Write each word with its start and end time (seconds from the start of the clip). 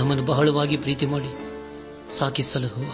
ನಮ್ಮನ್ನು 0.00 0.24
ಬಹಳವಾಗಿ 0.24 0.76
ಪ್ರೀತಿ 0.76 1.06
ಮಾಡಿ 1.06 1.28
ಸಾಕಿ 2.18 2.42
ಸಲಹುವ. 2.42 2.84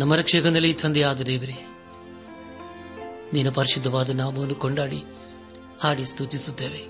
ನಮ್ಮ 0.00 0.14
ರಕ್ಷಕನಲ್ಲಿ 0.14 0.74
ತಂದೆಯಾದ 0.74 1.20
ದೇವರೇ 1.20 1.66
ನಿನ್ನ 3.32 3.50
ಪರಿಶುದ್ಧವಾದ 3.50 4.10
ನಾಮವನ್ನು 4.10 4.54
ಕೊಂಡಾಡಿ, 4.54 5.04
ಹಾಡಿ 5.82 6.04
ಸ್ತುತಿಸುತ್ತೇವೆ. 6.04 6.80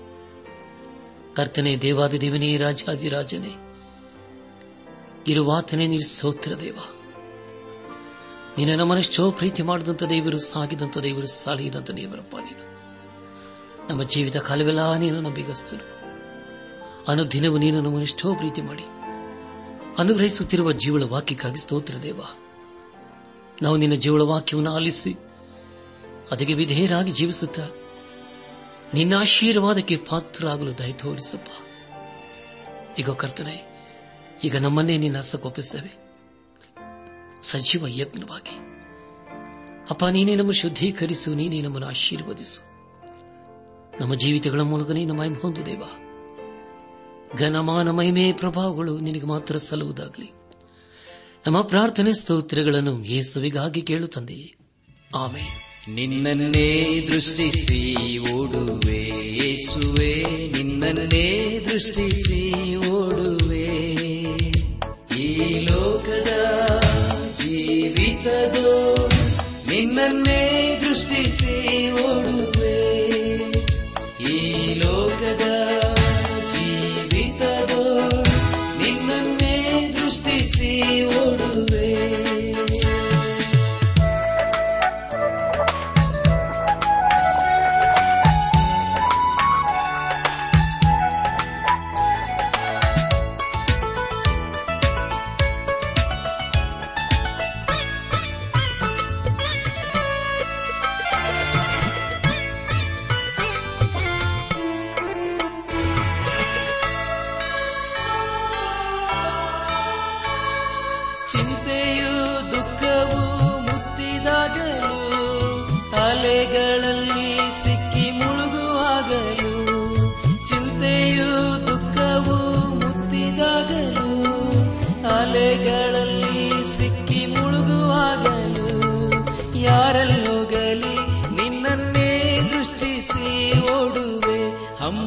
ಕರ್ತನೆ, 1.33 1.77
ದೇವಾದ 1.77 2.13
ದೇವನೇ 2.13 2.57
ರಾಜಾದಿರಾಜನೇ 2.57 3.53
ಇರುವಾತನೇ 5.27 5.87
ನೀರು 5.87 6.07
ಸೋತ್ರ 6.07 6.51
ದೇವ. 6.51 6.77
ನೀನು 8.57 8.75
ನಮ್ಮನೆಷ್ಟೋ 8.75 9.31
ಪ್ರೀತಿ 9.31 9.61
ಮಾಡಿದಂಥ 9.61 10.03
ದೇವರು, 10.03 10.37
ಸಾಗಿದಂಥ 10.37 10.97
ದೇವರು 10.97 11.27
ಸಾಲಿದಂಥ 11.27 11.91
ದೇವರಪ್ಪ 11.91 12.35
ನೀನು. 12.35 12.63
ನಮ್ಮ 13.89 14.03
ಜೀವಿತ 14.03 14.37
ಕಾಲವೆಲ್ಲ 14.37 14.93
ನೀನು 14.93 15.21
ನಂಬಿಗಸ್ತರು 15.21 16.00
ಅನುದಿನವೂ 17.07 17.57
ನೀನು 17.57 17.81
ನಮ್ಮನ್ನೆಷ್ಟೋ 17.81 18.35
ಪ್ರೀತಿ 18.35 18.61
ಮಾಡಿ. 18.61 18.83
ಅನುಗ್ರಹಿಸುತ್ತಿರುವ 19.97 20.71
ಜೀವಳ 20.71 21.03
ವಾಕ್ಯಕ್ಕಾಗಿ 21.03 21.57
ಸ್ತೋತ್ರ 21.57 21.93
ದೇವ. 22.03 22.19
ನಾವು 23.61 23.77
ನಿನ್ನ 23.77 23.95
ಜೀವಳ 23.95 24.21
ವಾಕ್ಯವನ್ನು 24.21 24.71
ಆಲಿಸಿ, 24.71 25.15
ಅದಕ್ಕೆ 26.31 26.53
ವಿಧೇಯರಾಗಿ 26.53 27.11
ಜೀವಿಸುತ್ತ, 27.11 27.59
ನಿನ್ನ 28.93 29.13
ಆಶೀರ್ವಾದಕ್ಕೆ 29.15 29.97
ಪಾತ್ರರಾಗಲು 29.97 30.77
ದಯ 30.77 30.91
ತೋರಿಸಪ್ಪ. 30.91 31.49
ಈಗ 32.99 33.09
ಕರ್ತನೆ, 33.09 33.71
ಈಗ 34.43 34.57
ನಮ್ಮನ್ನೇ 34.57 34.97
ನಿನ್ನ 34.97 35.17
ಹಸ್ತಕ್ಕೊಪ್ಪಿಸ್ತೇವೆ 35.17 36.01
ಸಜೀವ 37.43 37.87
ಯಜ್ಞವಾಗಿ. 37.87 38.55
ಅಪ್ಪ, 39.89 40.05
ನೀನೇ 40.05 40.35
ನಮ್ಮ 40.35 40.51
ಶುದ್ಧೀಕರಿಸು, 40.51 41.33
ನೀನೇ 41.33 41.61
ನಮ್ಮನ್ನು 41.61 41.87
ಆಶೀರ್ವದಿಸು. 41.87 42.61
ನಮ್ಮ 44.01 44.15
ಜೀವಿತಗಳ 44.15 44.61
ಮೂಲಕ 44.61 44.91
ನೀನು 44.91 45.13
ಮೈಮ್ 45.13 45.37
ಹೊಂದು 45.37 45.65
ದೇವ. 45.65 45.83
ಘನಮಾನ 47.37 47.91
ಮಹಿಮೆ 47.91 48.33
ಪ್ರಭಾವಗಳು 48.33 48.99
ನಿನಗೆ 48.99 49.25
ಮಾತ್ರ 49.25 49.57
ಸಲ್ಲುವುದಾಗಲಿ. 49.57 50.31
ನಮ್ಮ 51.47 51.61
ಪ್ರಾರ್ಥನೆ 51.61 52.13
ಸ್ತೋತ್ರಗಳನ್ನು 52.13 53.05
ಯೇಸುವಿಗಾಗಿ 53.05 53.81
ಕೇಳು 53.81 54.07
ತಂದೆಯೇ. 54.07 54.55
ಆಮೇಲೆ 55.15 55.71
ನಿನ್ನನ್ನೇ 55.91 57.01
ದೃಷ್ಟಿಸಿ 57.11 58.17
ಓಡುವೆ 58.17 59.03
ಯೇಸುವೆ, 59.35 60.23
ನಿನ್ನನ್ನೇ 60.51 61.59
ದೃಷ್ಟಿಸಿ 61.69 62.75
ಓಡುವೆ. 62.75 63.65
ಈ 65.19 65.59
ಲೋಕದ 65.59 66.29
ಜೀವಿತದೋ 67.41 69.09
ನಿನ್ನನ್ನೇ 69.69 70.79
ದೃಷ್ಟಿಸಿ 70.89 71.91
ಓಡುವೆ 71.91 72.30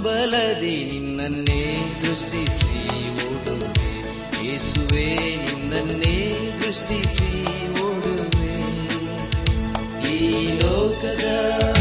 ಹಂಬಲದಿ 0.05 0.85
ನಿನ್ನನ್ನೇ 0.85 1.93
ದೃಷ್ಟಿಸಿ 2.03 3.11
ಓಡುವೆ. 3.11 4.47
ಯೇಸುವೆ 4.47 5.17
ನಿನ್ನನ್ನೇ 5.37 6.39
ದೃಷ್ಟಿಸಿ 6.67 7.45
ಓಡುವೆ. 7.83 8.57
ಈ 10.13 10.47
ಲೋಕದ 10.53 11.74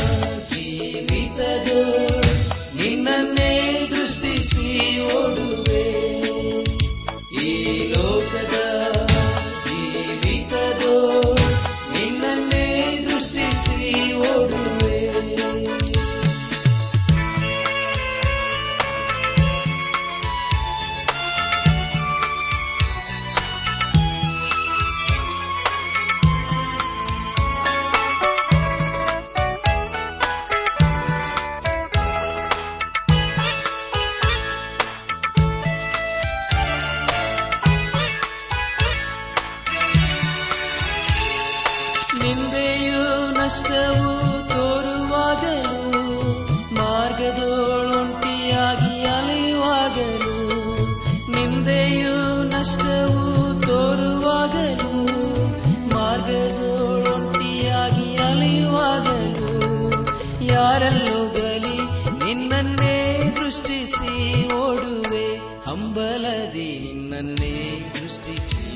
ಯಾರಲ್ಲೋಗಲಿ 60.64 61.78
ನಿನ್ನನ್ನೇ 62.26 63.24
ದೃಷ್ಟಿಸಿ 63.36 64.52
ಓಡುವೆ. 64.54 65.38
ಹಂಬಲದಿ 65.38 66.80
ನಿನ್ನನ್ನೇ 66.80 67.82
ದೃಷ್ಟಿಸಿ 68.02 68.68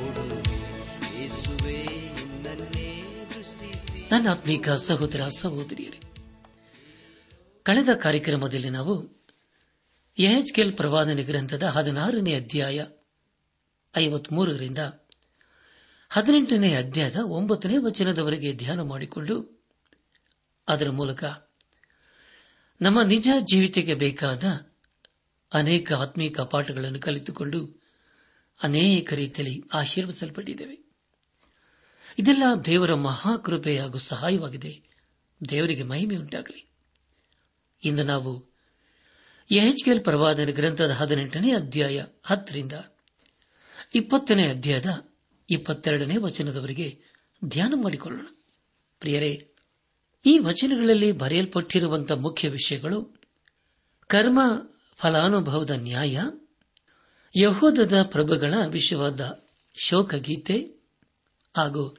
ಓಡುವೆ. 0.00 0.54
ಯೇಸುವೆ 1.22 1.82
ನಿನ್ನನ್ನೇ 1.96 3.02
ದೃಷ್ಟಿಸಿ 3.34 4.08
ನನ್ನ 4.12 4.28
ಆತ್ಮೀಕ 4.28 4.70
ಸಹೋದರ 4.70 5.28
ಸಹೋದರಿಯರೇ, 5.28 6.00
ಕಳೆದ 7.62 7.88
ಕಾರ್ಯಕ್ರಮದಲ್ಲಿ 7.94 8.70
ನಾವು 8.70 9.24
ಎಚ್ಕೆಲ್ 10.18 10.76
ಪ್ರವಾದನೆ 10.76 11.22
ಗ್ರಂಥದ 11.22 11.62
ಹದಿನಾರನೇ 11.62 12.34
ಅಧ್ಯಾಯ 12.34 12.84
ಐವತ್ಮೂರರಿಂದ 13.96 14.78
ಹದಿನೆಂಟನೇ 16.08 16.74
ಅಧ್ಯಾಯದ 16.74 17.16
ಒಂಬತ್ತನೇ 17.16 17.76
ವಚನದವರೆಗೆ 17.76 18.52
ಧ್ಯಾನ 18.52 18.80
ಮಾಡಿಕೊಂಡು 18.80 19.61
ಅದರ 20.72 20.90
ಮೂಲಕ 20.90 21.24
ನಮ್ಮ 22.82 23.02
ನಿಜ 23.02 23.28
ಜೀವಿತಕ್ಕೆ 23.40 23.94
ಬೇಕಾದ 23.94 24.44
ಅನೇಕ 25.54 25.92
ಆತ್ಮೀಕ 25.92 26.40
ಪಾಠಗಳನ್ನು 26.40 27.00
ಕಲಿತುಕೊಂಡು 27.00 27.82
ಅನೇಕ 28.62 29.12
ರೀತಿಯಲ್ಲಿ 29.12 29.62
ಆಶೀರ್ವಿಸಲ್ಪಟ್ಟಿದ್ದೇವೆ 29.74 30.92
ಇದೆಲ್ಲ 32.18 32.42
ದೇವರ 32.64 32.94
ಮಹಾಕೃಪೆ 32.94 33.78
ಹಾಗೂ 33.78 33.98
ಸಹಾಯವಾಗಿದೆ. 33.98 34.82
ದೇವರಿಗೆ 35.48 35.82
ಮಹಿಮೆ 35.82 36.16
ಉಂಟಾಗಲಿ. 36.16 36.70
ಇಂದು 37.84 38.04
ನಾವು 38.04 38.52
ಎಹೆಚ್ಕೆಲ್ 39.50 40.04
ಪ್ರವಾದನ 40.04 40.50
ಗ್ರಂಥದ 40.50 40.90
ಹದಿನೆಂಟನೇ 40.90 41.52
ಅಧ್ಯಾಯ 41.52 42.04
ಹತ್ತರಿಂದ 42.22 42.72
ಇಪ್ಪತ್ತನೇ 43.94 44.48
ಅಧ್ಯಾಯದ 44.48 45.08
ಇಪ್ಪತ್ತೆರಡನೇ 45.50 46.16
ವಚನದವರೆಗೆ 46.16 47.02
ಧ್ಯಾನ 47.44 47.74
ಮಾಡಿಕೊಳ್ಳೋಣ. 47.82 48.26
ಪ್ರಿಯರೇ 49.00 49.51
ಈ 50.24 50.38
ವಚನಗಳಲ್ಲಿ 50.38 51.12
ಬರೆಯಲ್ಪಟ್ಟಿರುವಂತಹ 51.12 52.14
ಮುಖ್ಯ 52.14 52.48
ವಿಷಯಗಳು 52.48 53.22
ಕರ್ಮ, 54.06 54.40
ಫಲಾನುಭವದ 54.96 55.70
ನ್ಯಾಯ, 55.70 56.20
ಯಹೋದದ 57.36 58.02
ಪ್ರಭುಗಳ 58.02 58.54
ವಿಷಯವಾದ 58.66 59.46
ಶೋಕಗೀತೆ 59.84 60.58
ಹಾಗೂ 61.56 61.98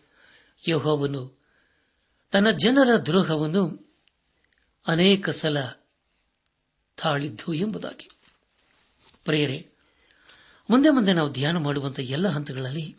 ಯಹೋವನು 0.70 1.44
ತನ್ನ 2.32 2.52
ಜನರ 2.52 2.96
ದ್ರೋಹವನ್ನು 2.96 3.96
ಅನೇಕ 4.88 5.30
ಸಲ 5.30 5.64
ತಾಳಿದ್ದು 6.98 7.54
ಎಂಬುದಾಗಿ. 7.54 8.10
ಪ್ರೇರೆ 9.26 9.70
ಮುಂದೆ 10.70 10.90
ಮುಂದೆ 10.90 11.14
ನಾವು 11.14 11.32
ಧ್ಯಾನ 11.32 11.58
ಮಾಡುವಂತಹ 11.58 12.04
ಎಲ್ಲ 12.04 12.28
ಹಂತಗಳಲ್ಲಿ 12.28 12.98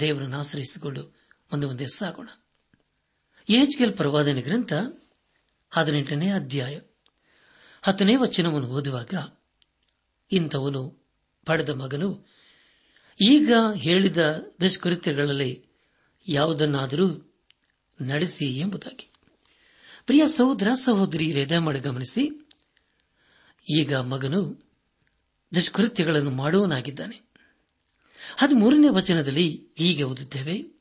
ದೇವರನ್ನು 0.00 0.38
ಆಶ್ರಯಿಸಿಕೊಂಡು 0.38 1.02
ಮುಂದೆ 1.52 1.66
ಮುಂದೆ 1.66 1.86
ಸಾಗೋಣ. 1.86 2.28
ಏಜ್ಗೆಲ್ 3.48 3.92
ಪ್ರವಾದನೆ 3.92 4.42
ಗ್ರಂಥ 4.42 4.72
ಹದಿನೆಂಟನೇ 5.70 6.30
ಅಧ್ಯಾಯ 6.30 6.80
ಹತ್ತನೇ 7.82 8.16
ವಚನವನ್ನು 8.16 8.68
ಓದುವಾಗ 8.68 9.14
ಇಂಥವನು 10.32 11.08
ಪಡೆದ 11.46 11.68
ಮಗನು, 11.68 12.28
ಈಗ 13.20 13.52
ಹೇಳಿದ 13.74 14.16
ದುಷ್ಕೃತ್ಯಗಳಲ್ಲಿ 14.60 15.64
ಯಾವುದನ್ನಾದರೂ 16.28 17.34
ನಡೆಸಿ 18.02 18.58
ಎಂಬುದಾಗಿ. 18.58 19.08
ಪ್ರಿಯ 20.06 20.22
ಸಹೋದರ 20.28 20.68
ರೇದಾ 21.32 21.58
ಮಾಡಿ 21.58 21.78
ಗಮನಿಸಿ, 21.78 22.48
ಈಗ 23.70 23.94
ಮಗನು 23.94 24.70
ದುಷ್ಕೃತ್ಯಗಳನ್ನು 25.54 26.30
ಮಾಡುವನಾಗಿದ್ದಾನೆ 26.30 27.22
ಹದಿಮೂರನೇ 28.36 28.88
ವಚನದಲ್ಲಿ 28.88 29.68
ಹೀಗೆ 29.78 30.02
ಓದುತ್ತೇವೆ, 30.02 30.80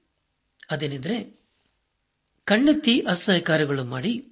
ಅದೇನೆಂದರೆ 0.69 1.38
ಕಣ್ಣೆತ್ತಿ 2.49 2.99
ಅಸಹ್ಯ 2.99 3.39
ಕಾರ್ಯಗಳು 3.39 3.83
ಮಾಡಿ 3.83 4.31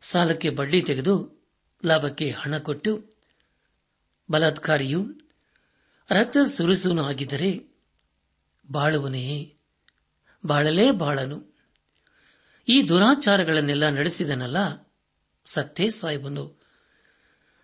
ಸಾಲಕ್ಕೆ 0.00 0.50
ಬಡ್ಡಿ 0.50 0.82
ತೆಗೆದು 0.82 1.44
ಲಾಭಕ್ಕೆ 1.84 2.30
ಹಣ 2.30 2.58
ಕೊಟ್ಟು 2.58 3.12
ಬಲಾತ್ಕಾರಿಯು 4.30 5.06
ರಕ್ತ 6.10 6.36
ಸುರಿಸುವನು 6.56 7.02
ಆಗಿದ್ದರೆ 7.02 7.76
ಬಾಳುವನೇ, 8.70 9.56
ಬಾಳಲೇ 10.46 10.90
ಬಾಳನು. 10.90 11.56
ಈ 12.68 12.82
ದುರಾಚಾರಗಳನ್ನೆಲ್ಲ 12.88 13.88
ನಡೆಸಿದನಲ್ಲ? 13.88 14.56
ಸತ್ತೇ 15.44 15.90
ಸಾಹೇಬನು 15.90 16.60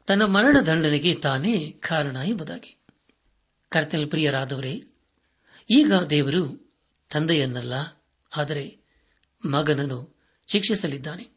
ತನ್ನ 0.07 0.23
ಮರಣ 0.23 0.57
ದಂಡನೆಗೆ 0.67 1.15
ತಾನೇ 1.15 1.71
ಕಾರಣ 1.71 2.17
ಎಂಬುದಾಗಿ. 2.25 2.79
ಕರ್ತನ 3.69 4.05
ಪ್ರಿಯರಾದವರೇ, 4.11 4.85
ಈಗ 5.71 5.93
ದೇವರು 6.11 6.75
ತಂದೆಯನ್ನಲ್ಲ, 7.11 7.75
ಆದರೆ 8.37 8.86
ಮಗನನ್ನು 9.47 10.17
ಶಿಕ್ಷಿಸಲಿದ್ದಾನೆ. 10.47 11.37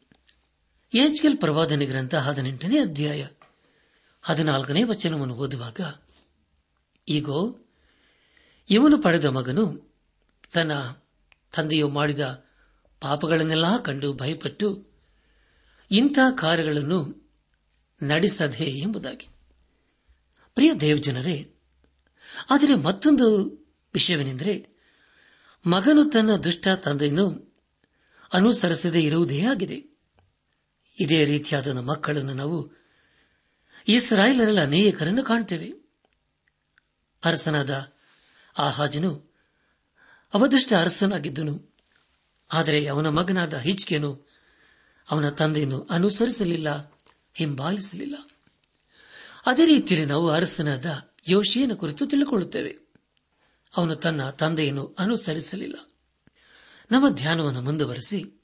ಏಜ್ಗೆಲ್ 0.94 1.36
ಪ್ರವಾದನೆ 1.36 1.86
ಗ್ರಂಥ 1.86 2.14
ಹದಿನೆಂಟನೇ 2.14 2.78
ಅಧ್ಯಾಯ 2.78 3.26
ಹದಿನಾಲ್ಕನೇ 4.22 4.82
ವಚನವನ್ನು 4.82 5.34
ಓದುವಾಗ, 5.34 5.80
ಈಗೋ, 7.08 7.58
ಇವನು 8.70 8.98
ಪಡೆದ 8.98 9.24
ಮಗನು 9.24 9.94
ತನ್ನ 10.52 10.72
ತಂದೆಯು 11.56 11.88
ಮಾಡಿದ 11.88 12.44
ಪಾಪಗಳನ್ನೆಲ್ಲ 13.00 13.82
ಕಂಡು 13.82 14.12
ಭಯಪಟ್ಟು 14.12 14.86
ಇಂಥ 15.90 16.18
ಕಾರ್ಯಗಳನ್ನು 16.38 17.30
ನಡೆಸದೆ 18.02 18.64
ಎಂಬುದಾಗಿ. 18.64 19.28
ಪ್ರಿಯ 20.54 20.74
ದೇವಜನರೇ, 20.74 21.54
ಆದರೆ 22.50 22.74
ಮತ್ತೊಂದು 22.74 23.26
ವಿಷಯವೇನೆಂದರೆ 23.94 24.68
ಮಗನು 25.66 26.04
ತನ್ನ 26.04 26.36
ದುಷ್ಟ 26.36 26.68
ತಂದೆಯನ್ನು 26.68 27.49
ಅನುಸರಿಸದೇ 28.32 29.00
ಇರುವುದೇ 29.00 29.42
ಆಗಿದೆ. 29.42 29.90
ಇದೇ 31.00 31.24
ರೀತಿಯಾದ 31.24 31.68
ಮಕ್ಕಳನ್ನು 31.68 32.34
ನಾವು 32.34 32.80
ಇಸ್ರಾಯೇಲರಲ್ಲಿ 33.88 34.60
ಅನೇಕರನ್ನು 34.60 35.24
ಕಾಣ್ತೇವೆ. 35.24 35.72
ಅರಸನಾದ 37.24 37.92
ಆಹಾಜನು 38.58 39.34
ಅವದಷ್ಟ 40.34 40.72
ಅರಸನಾಗಿದ್ದನು. 40.72 41.76
ಆದರೆ 42.52 42.86
ಅವನ 42.86 43.08
ಮಗನಾದ 43.08 43.54
ಹಿಚ್ಕೆನು 43.54 44.28
ಅವನ 45.10 45.28
ತಂದೆಯನ್ನು 45.28 45.80
ಅನುಸರಿಸಲಿಲ್ಲ, 45.80 46.98
ಹಿಂಬಾಲಿಸಲಿಲ್ಲ. 47.34 48.14
ಅದೇ 49.46 49.64
ರೀತಿಯಲ್ಲಿ 49.64 50.08
ನಾವು 50.08 50.30
ಅರಸನಾದ 50.30 50.86
ಯೋಶಿಯನ 51.28 51.72
ಕುರಿತು 51.72 52.06
ತಿಳಿದುಕೊಳ್ಳುತ್ತೇವೆ 52.06 52.78
ಅವನು 53.76 53.94
ತನ್ನ 53.94 54.30
ತಂದೆಯನ್ನು 54.30 54.96
ಅನುಸರಿಸಲಿಲ್ಲ. 54.98 55.89
ನಮ್ಮ 56.90 57.08
ಧ್ಯಾನವನ್ನು 57.10 57.62
ಮುಂದುವರೆಸಿ 57.62 58.42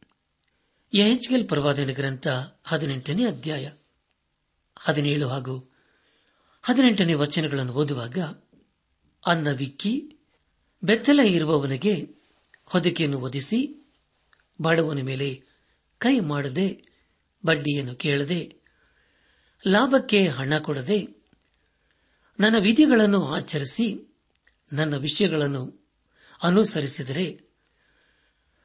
ಎಚ್ಗೆಲ್ 0.92 1.48
ಪ್ರವಾದನ 1.48 1.92
ಗ್ರಂಥ 1.92 2.26
ಹದಿನೆಂಟನೇ 2.64 3.24
ಅಧ್ಯಾಯ 3.24 3.70
ಹದಿನೇಳು 4.78 5.28
ಹಾಗೂ 5.28 5.72
ಹದಿನೆಂಟನೇ 6.62 7.14
ವಚನಗಳನ್ನು 7.14 7.72
ಓದುವಾಗ, 7.72 8.18
ಅನ್ನ 9.26 9.48
ವಿಕ್ಕಿ, 9.52 10.18
ಬೆತ್ತಲ 10.82 11.20
ಇರುವವನಿಗೆ 11.20 11.94
ಹೊದಿಕೆಯನ್ನು 12.64 13.18
ಒದಿಸಿ 13.18 13.86
ಬಡವನ 14.62 15.02
ಮೇಲೆ 15.02 15.42
ಕೈ 15.98 16.20
ಮಾಡದೆ, 16.20 16.84
ಬಡ್ಡಿಯನ್ನು 17.46 17.94
ಕೇಳದೆ, 17.94 18.60
ಲಾಭಕ್ಕೆ 19.66 20.28
ಹಣ 20.28 20.58
ಕೊಡದೆ, 20.58 21.02
ನನ್ನ 22.40 22.56
ವಿಧಿಗಳನ್ನು 22.58 23.28
ಆಚರಿಸಿ, 23.28 24.16
ನನ್ನ 24.72 24.96
ವಿಷಯಗಳನ್ನು 24.96 25.90
ಅನುಸರಿಸಿದರೆ 26.42 27.45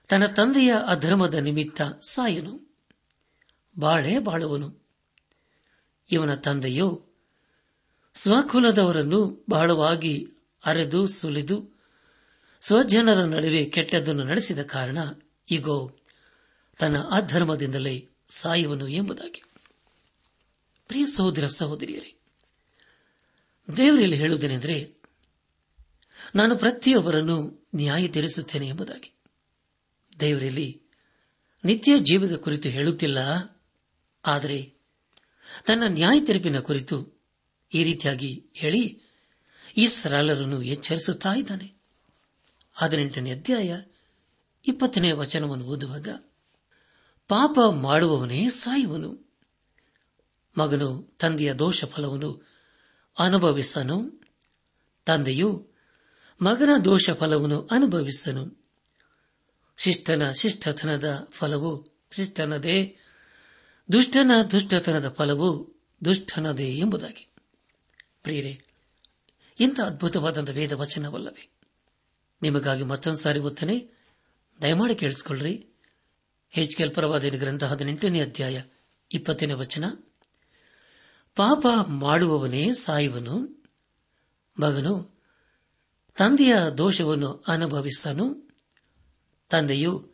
ತನ್ನ 0.08 0.26
ತಂದೆಯ 0.26 0.74
ಅಧರ್ಮದ 0.88 1.34
ನಿಮಿತ್ತ 1.34 1.82
ಸಾಯನು. 1.82 2.76
ಬಾಳೆ 3.80 4.20
ಬಾಳುವನು. 4.20 4.82
ಇವನ 6.12 6.36
ತಂದೆಯು 6.36 7.12
ಸ್ವಕುಲದವರನ್ನು 8.16 9.46
ಬಹಳವಾಗಿ 9.50 10.28
ಅರೆದು 10.66 11.08
ಸುಲಿದು 11.08 11.82
ಸ್ವಜನರ 12.62 13.24
ನಡುವೆ 13.24 13.66
ಕೆಟ್ಟದ್ದನ್ನು 13.66 14.24
ನಡೆಸಿದ 14.24 14.60
ಕಾರಣ 14.60 14.98
ಈಗೋ 15.52 15.98
ತನ್ನ 16.80 16.98
ಅಧರ್ಮದಿಂದಲೇ 16.98 18.10
ಸಾಯುವನು 18.30 18.88
ಎಂಬುದಾಗಿ. 18.88 19.44
ಪ್ರಿಯ 20.88 21.06
ಸಹೋದರ 21.06 21.48
ಸಹೋದರಿಯರೇ, 21.48 22.16
ದೇವರಲ್ಲಿ 23.78 24.16
ಹೇಳುವುದೇನೆಂದರೆ, 24.16 25.02
ನಾನು 26.36 26.56
ಪ್ರತಿಯೊಬ್ಬರನ್ನು 26.56 27.68
ನ್ಯಾಯ 27.76 28.08
ತೀರಿಸುತ್ತೇನೆ 28.08 28.68
ಎಂಬುದಾಗಿ. 28.68 29.21
ದೇವರಲ್ಲಿ 30.22 30.84
ನಿತ್ಯ 31.66 32.00
ಜೀವದ 32.00 32.36
ಕುರಿತು 32.36 32.70
ಹೇಳುತ್ತಿಲ್ಲ. 32.70 33.18
ಆದರೆ 34.26 34.74
ತನ್ನ 35.68 35.84
ನ್ಯಾಯ 35.88 36.20
ತೀರ್ಪಿನ 36.20 36.60
ಕುರಿತು 36.60 37.22
ಈ 37.74 37.84
ರೀತಿಯಾಗಿ 37.84 38.50
ಹೇಳಿ 38.54 39.02
ಈ 39.78 39.88
ಸರಳರನ್ನು 39.88 40.62
ಎಚ್ಚರಿಸುತ್ತಾ 40.62 41.34
ಇದ್ದಾನೆ. 41.34 41.74
ಹದಿನೆಂಟನೇ 42.74 43.32
ಅಧ್ಯಾಯ 43.32 43.82
ಇಪ್ಪತ್ತನೇ 44.68 45.12
ವಚನವನ್ನು 45.12 45.66
ಓದುವಾಗ, 45.66 46.08
ಪಾಪ 47.28 47.60
ಮಾಡುವವನೇ 47.72 48.50
ಸಾಯುವನು. 48.50 49.32
ಮಗನು 50.58 51.16
ತಂದೆಯ 51.20 51.54
ದೋಷ 51.54 51.86
ಫಲವನ್ನು 51.86 52.48
ಅನುಭವಿಸನು. 53.20 54.22
ತಂದೆಯು 55.06 55.72
ಮಗನ 56.42 56.70
ದೋಷ 56.86 57.10
ಫಲವನ್ನು 57.10 57.68
ಅನುಭವಿಸನು. 57.72 58.61
ಶಿಷ್ಟನ 59.84 60.32
ಶಿಷ್ಟತನದ 60.32 61.28
ಫಲವು, 61.32 61.88
ಶಿಷ್ಟನದೇ 62.12 62.98
ದುಷ್ಟನ 63.92 64.32
ದುಷ್ಟತನದ 64.52 65.10
ಫಲವು, 65.10 65.76
ದುಷ್ಟನದೇ 66.06 66.76
ಎಂಬುದಾಗಿ. 66.78 67.28
ಪ್ರಿಯರೇ, 68.24 68.62
ಇಂಥ 69.60 69.80
ಅದ್ಭುತವಾದಂಥ 69.80 70.50
ವೇದ 70.50 70.72
ವಚನವಲ್ಲವೇ 70.72 71.52
ನಿಮಗಾಗಿ 72.42 72.84
ಮತ್ತೊಂದು 72.84 73.18
ಸಾರಿ 73.18 73.40
ಓದ್ತಾನೆ 73.40 73.88
ದಯಮಾಡಿ 74.62 74.96
ಕೇಳಿಸಿಕೊಳ್ಳ್ರಿ. 74.96 75.68
ಹೆಚ್ಕೆಲ್ 76.50 76.96
ಪರವಾದ 76.96 77.24
ಗ್ರಂಥ 77.26 77.64
ಹದಿನೆಂಟನೇ 77.64 78.22
ಅಧ್ಯಾಯ 78.22 78.64
ಇಪ್ಪತ್ತನೇ 79.12 79.54
ವಚನ. 79.54 79.86
ಪಾಪ 81.36 81.68
ಮಾಡುವವನೇ 81.88 82.74
ಸಾಯುವನು, 82.74 83.64
ಮಗನು 84.60 85.24
ತಂದೆಯ 86.18 86.56
ದೋಷವನ್ನು 86.78 87.44
ಅನುಭವಿಸನು 87.48 88.51
ತಂದೆಯು 89.52 90.12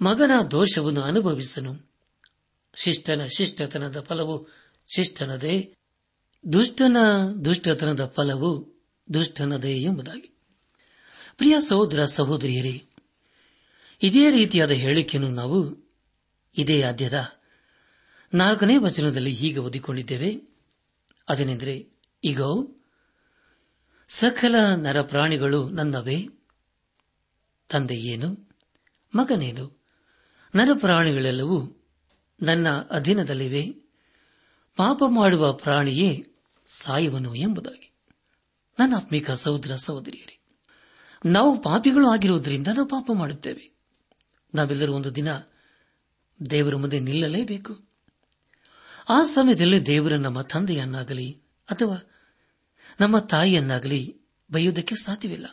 ಮಗನ 0.00 0.30
ದೋಷವನ್ನು 0.50 1.00
ಅನುಭವಿಸನು. 1.00 1.88
ಶಿಷ್ಟನ 2.74 3.24
ಶಿಷ್ಟತನದ 3.24 4.00
ಫಲವು 4.00 4.48
ಶಿಷ್ಟನದೇ, 4.94 5.74
ದುಷ್ಟನ 6.52 6.96
ದುಷ್ಟತನದ 7.44 8.12
ಫಲವು 8.16 8.80
ದುಷ್ಟನದೇ 9.14 9.82
ಎಂಬುದಾಗಿ. 9.82 10.38
ಪ್ರಿಯ 11.36 11.56
ಸಹೋದರ 11.68 12.04
ಸಹೋದರಿಯರೇ, 12.04 12.84
ಇದೇ 14.02 14.30
ರೀತಿಯಾದ 14.30 14.70
ಹೇಳಿಕೆಯನ್ನು 14.70 15.30
ನಾವು 15.30 15.88
ಇದೇ 16.56 16.82
ಆದ್ಯದ 16.82 17.24
ನಾಲ್ಕನೇ 18.34 18.76
ವಚನದಲ್ಲಿ 18.76 19.32
ಹೀಗೆ 19.32 19.58
ಓದಿಕೊಂಡಿದ್ದೇವೆ. 19.58 20.40
ಅದನೆಂದರೆ 21.28 21.88
ಈಗ 22.24 22.40
ಸಕಲ 24.08 24.54
ನರಪ್ರಾಣಿಗಳು 24.74 25.68
ನನ್ನವೇ 25.68 26.28
ತಂದೆಯೇನು 27.68 28.47
ಮಗನೇನು? 29.14 29.84
ನರಪ್ರಾಣಿಗಳೆಲ್ಲವೂ 30.54 31.86
ನನ್ನ 32.42 32.68
ಅಧೀನದಲ್ಲಿವೆ. 32.68 33.88
ಪಾಪ 34.76 35.02
ಮಾಡುವ 35.08 35.52
ಪ್ರಾಣಿಯೇ 35.52 36.32
ಸಾಯುವನು 36.66 37.34
ಎಂಬುದಾಗಿ. 37.34 37.92
ನನ್ನ 38.78 38.96
ಆತ್ಮಿಕ 38.96 39.30
ಸಹೋದರ 39.30 39.74
ಸಹೋದರಿಯರೇ, 39.74 40.40
ನಾವು 41.26 41.62
ಪಾಪಿಗಳು 41.62 42.08
ಆಗಿರುವುದರಿಂದ 42.08 42.66
ನಾವು 42.66 42.88
ಪಾಪ 42.88 43.10
ಮಾಡುತ್ತೇವೆ. 43.14 43.78
ನಾವೆಲ್ಲರೂ 44.54 44.92
ಒಂದು 44.92 45.14
ದಿನ 45.14 45.28
ದೇವರ 46.50 46.76
ಮುಂದೆ 46.76 47.00
ನಿಲ್ಲಲೇಬೇಕು. 47.00 47.88
ಆ 49.08 49.24
ಸಮಯದಲ್ಲಿ 49.24 49.86
ದೇವರ 49.86 50.16
ನಮ್ಮ 50.16 50.42
ತಂದೆಯನ್ನಾಗಲಿ 50.42 51.42
ಅಥವಾ 51.70 52.10
ನಮ್ಮ 53.00 53.18
ತಾಯಿಯನ್ನಾಗಲಿ 53.18 54.20
ಬೈಯುವುದಕ್ಕೆ 54.52 54.94
ಸಾಧ್ಯವಿಲ್ಲ. 54.94 55.46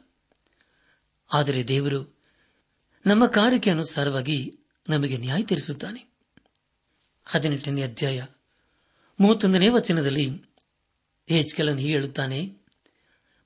ಆದರೆ 1.33 1.67
ದೇವರು 1.67 2.14
ನಮ್ಮ 3.05 3.27
ಕಾರ್ಯಕ್ಕೆ 3.27 3.69
ಅನುಸಾರವಾಗಿ 3.69 4.59
ನಮಗೆ 4.89 5.17
ನ್ಯಾಯ 5.17 5.43
ತೀರಿಸುತ್ತಾನೆ. 5.43 6.13
ಹದಿನೆಂಟನೇ 7.25 7.83
ಅಧ್ಯಾಯ 7.83 8.25
ಮೂವತ್ತೊಂದನೇ 9.19 9.69
ವಚನದಲ್ಲಿ 9.69 10.29
ಹೆಚ್ಕೆಲನ್ನು 11.29 11.81
ಹೇಳುತ್ತಾನೆ, 11.81 12.65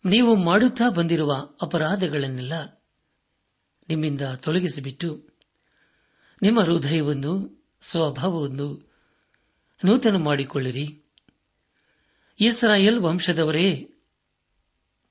ನೀವು 0.06 0.36
ಮಾಡುತ್ತಾ 0.36 0.90
ಬಂದಿರುವ 0.90 1.34
ಅಪರಾಧಗಳನ್ನೆಲ್ಲ 1.62 2.84
ನಿಮ್ಮಿಂದ 3.90 4.22
ತೊಲಗಿಸಿಬಿಟ್ಟು 4.22 5.30
ನಿಮ್ಮ 6.42 6.62
ಹೃದಯವನ್ನು, 6.62 7.64
ಸ್ವಭಾವವನ್ನು 7.82 8.94
ನೂತನ 9.86 10.16
ಮಾಡಿಕೊಳ್ಳಿರಿ. 10.16 11.04
ಇಸ್ರಾಯೇಲ್ 12.40 13.00
ವಂಶದವರೇ, 13.00 13.94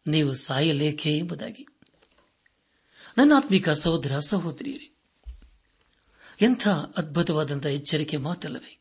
ನೀವು 0.07 0.35
ಸಾಯಲೇಖೆ 0.35 1.17
ಎಂಬುದಾಗಿ. 1.17 1.67
ನನ್ನ 3.19 3.33
ಆತ್ಮಿಕ 3.37 3.69
ಸಹೋದರ 3.69 4.19
ಸಹೋದರಿಯರೇ, 4.19 4.97
ಎಂಥ 6.41 6.69
ಅದ್ಭುತವಾದಂತಹ 6.69 7.69
ಎಚ್ಚರಿಕೆ 7.69 8.17
ಮಾತಲ್ಲವೇ? 8.17 8.79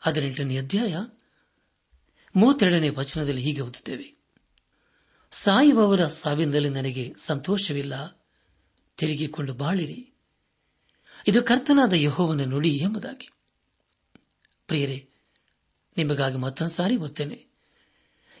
ಹದಿನೆಂಟನೇ 0.00 0.58
ಅಧ್ಯಾಯ, 0.58 0.96
ಮೂವತ್ತೆರಡನೇ 2.36 2.88
ವಚನದಲ್ಲಿ 2.88 3.42
ಹೀಗೆ 3.42 3.60
ಓದುತ್ತೇವೆ. 3.60 4.16
ಸಾಯುವವರ 5.30 6.06
ಸಾವಿನಲ್ಲಿ 6.06 6.68
ನನಗೆ 6.68 7.14
ಸಂತೋಷವಿಲ್ಲ. 7.18 8.26
ತಿರುಗಿಕೊಂಡು 8.96 9.54
ಬಾಳಿರಿ. 9.54 10.12
ಇದು 11.28 11.42
ಕರ್ತನಾದ 11.42 11.92
ಯಹೋವನ 11.92 12.40
ನುಡಿ 12.40 12.76
ಎಂಬುದಾಗಿ. 12.76 13.30
ಪ್ರಿಯರೇ, 14.66 15.08
ನಿಮಗಾಗಿ 15.96 16.36
ಮತ್ತೊಂದು 16.36 16.72
ಸಾರಿ 16.72 16.96
ಓದ್ತೇನೆ. 16.96 17.46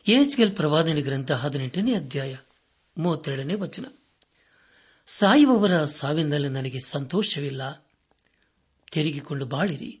ಎಚ್ಗೆಲ್ 0.06 0.56
ಪ್ರವಾದನೆ 0.56 1.00
ಗ್ರಂಥ 1.00 1.32
ಹದಿನೆಂಟನೇ 1.32 1.94
ಅಧ್ಯಾಯ, 1.94 2.36
ಮೂವತ್ತೆರಡನೇ 2.98 3.54
ವಚನ. 3.54 3.84
ಸಾಯುವವರ 5.06 5.84
ಸಾವಿನಲ್ಲಿ 5.84 6.48
ನನಗೆ 6.48 6.80
ಸಂತೋಷವಿಲ್ಲ. 6.80 7.88
ತಿರುಗಿಕೊಂಡು 8.92 9.46
ಬಾಳಿರಿ. 9.46 10.00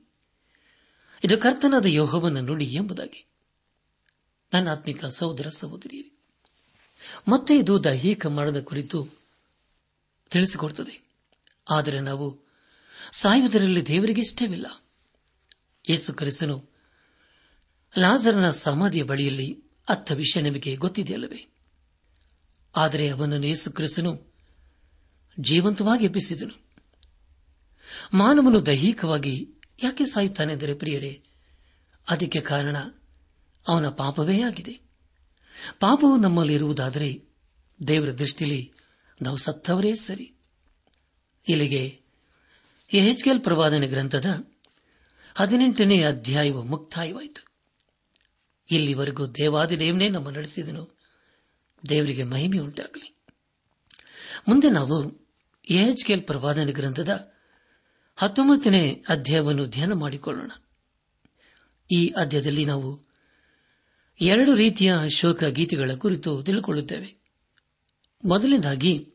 ಇದು 1.24 1.38
ಕರ್ತನಾದ 1.38 1.86
ಯೋಹವನ್ನು 1.86 2.40
ನುಡಿ 2.40 2.64
ಎಂಬುದಾಗಿ. 2.64 3.26
ನನ್ನ 4.52 4.72
ಆತ್ಮಿಕ 4.72 5.04
ಸಹೋದರ 5.04 5.48
ಸಹೋದರಿಯರಿ, 5.48 6.18
ಮತ್ತೆ 7.28 7.56
ಇದು 7.56 7.84
ದೈಹಿಕ 7.84 8.26
ಮರಣದ 8.26 8.60
ಕುರಿತು 8.60 9.08
ತಿಳಿಸಿಕೊಡುತ್ತದೆ. 10.30 11.08
ಆದರೆ 11.70 12.00
ನಾವು 12.00 12.46
ಸಾಯುವುದರಲ್ಲಿ 13.12 13.86
ದೇವರಿಗೆ 13.86 14.20
ಇಷ್ಟವಿಲ್ಲ. 14.20 14.84
ಯೇಸು 15.90 16.14
ಕರೆಸನು 16.14 16.70
ಲಾಜರನ 17.98 18.50
ಸಮಾಧಿಯ 18.50 19.02
ಬಳಿಯಲ್ಲಿ 19.02 19.62
ಅತ್ತ 19.88 20.12
ವಿಷಯ 20.12 20.40
ನಿಮಗೆ 20.40 20.76
ಗೊತ್ತಿದೆಯಲ್ಲವೇ? 20.76 21.46
ಆದರೆ 22.76 23.08
ಅವನನ್ನು 23.08 23.46
ಯೇಸು 23.46 23.72
ಕ್ರಿಸ್ತನು 23.72 24.31
ಜೀವಂತವಾಗಿ 25.40 26.04
ಎಬ್ಬಿಸಿದನು. 26.04 26.62
ಮಾನವನು 28.14 28.66
ದೈಹಿಕವಾಗಿ 28.66 29.48
ಯಾಕೆ 29.82 30.06
ಸಾಯುತ್ತಾನೆಂದರೆ 30.06 30.74
ಪ್ರಿಯರೇ, 30.74 31.22
ಅದಕ್ಕೆ 32.10 32.40
ಕಾರಣ 32.40 32.76
ಅವನ 33.68 33.88
ಪಾಪವೇ 33.88 34.40
ಆಗಿದೆ. 34.40 34.72
ಪಾಪವು 35.80 36.16
ನಮ್ಮಲ್ಲಿರುವುದಾದರೆ 36.16 37.22
ದೇವರ 37.88 38.12
ದೃಷ್ಟಿಯಲ್ಲಿ 38.12 38.72
ನಾವು 39.22 39.36
ಸತ್ತವರೇ 39.36 39.94
ಸರಿ. 39.94 40.34
ಇಲ್ಲಿಗೆ 41.48 42.00
ಎಹೆಚ್ಕೆಲ್ 42.92 43.40
ಪ್ರವಾದನೆ 43.40 43.88
ಗ್ರಂಥದ 43.88 44.44
ಹದಿನೆಂಟನೇ 45.34 46.02
ಅಧ್ಯಾಯವು 46.02 46.62
ಮುಕ್ತಾಯವಾಯಿತು. 46.62 47.46
ಇಲ್ಲಿವರೆಗೂ 48.70 49.26
ದೇವಾದಿದೇವನೇ 49.26 50.08
ನಮ್ಮ 50.08 50.30
ನಡೆಸಿದನು. 50.30 50.98
ದೇವರಿಗೆ 51.88 52.24
ಮಹಿಮೆ 52.24 52.58
ಉಂಟಾಗಲಿ 52.58 53.16
ಮುಂದೆ 54.48 54.70
ನಾವು 54.70 55.21
ಎಚ್ಕೆಲ್ 55.70 56.22
ಪ್ರವಾದನ 56.22 56.68
ಗ್ರಂಥದ 56.70 57.32
ಹತ್ತೊಂಬತ್ತನೇ 58.16 59.04
ಅಧ್ಯಾಯವನ್ನು 59.08 59.66
ಧ್ಯಾನ 59.66 59.92
ಮಾಡಿಕೊಳ್ಳೋಣ. 59.92 60.50
ಈ 61.92 62.08
ಅಧ್ಯಾಯದಲ್ಲಿ 62.08 62.64
ನಾವು 62.64 63.06
ಎರಡು 64.20 64.54
ರೀತಿಯ 64.54 64.94
ಶೋಕ 65.16 65.44
ಗೀತೆಗಳ 65.44 65.94
ಕುರಿತು 65.94 66.42
ತಿಳಿದುಕೊಳ್ಳುತ್ತೇವೆ 66.42 67.22
ಮೊದಲನೇದಾಗಿ, 68.24 69.12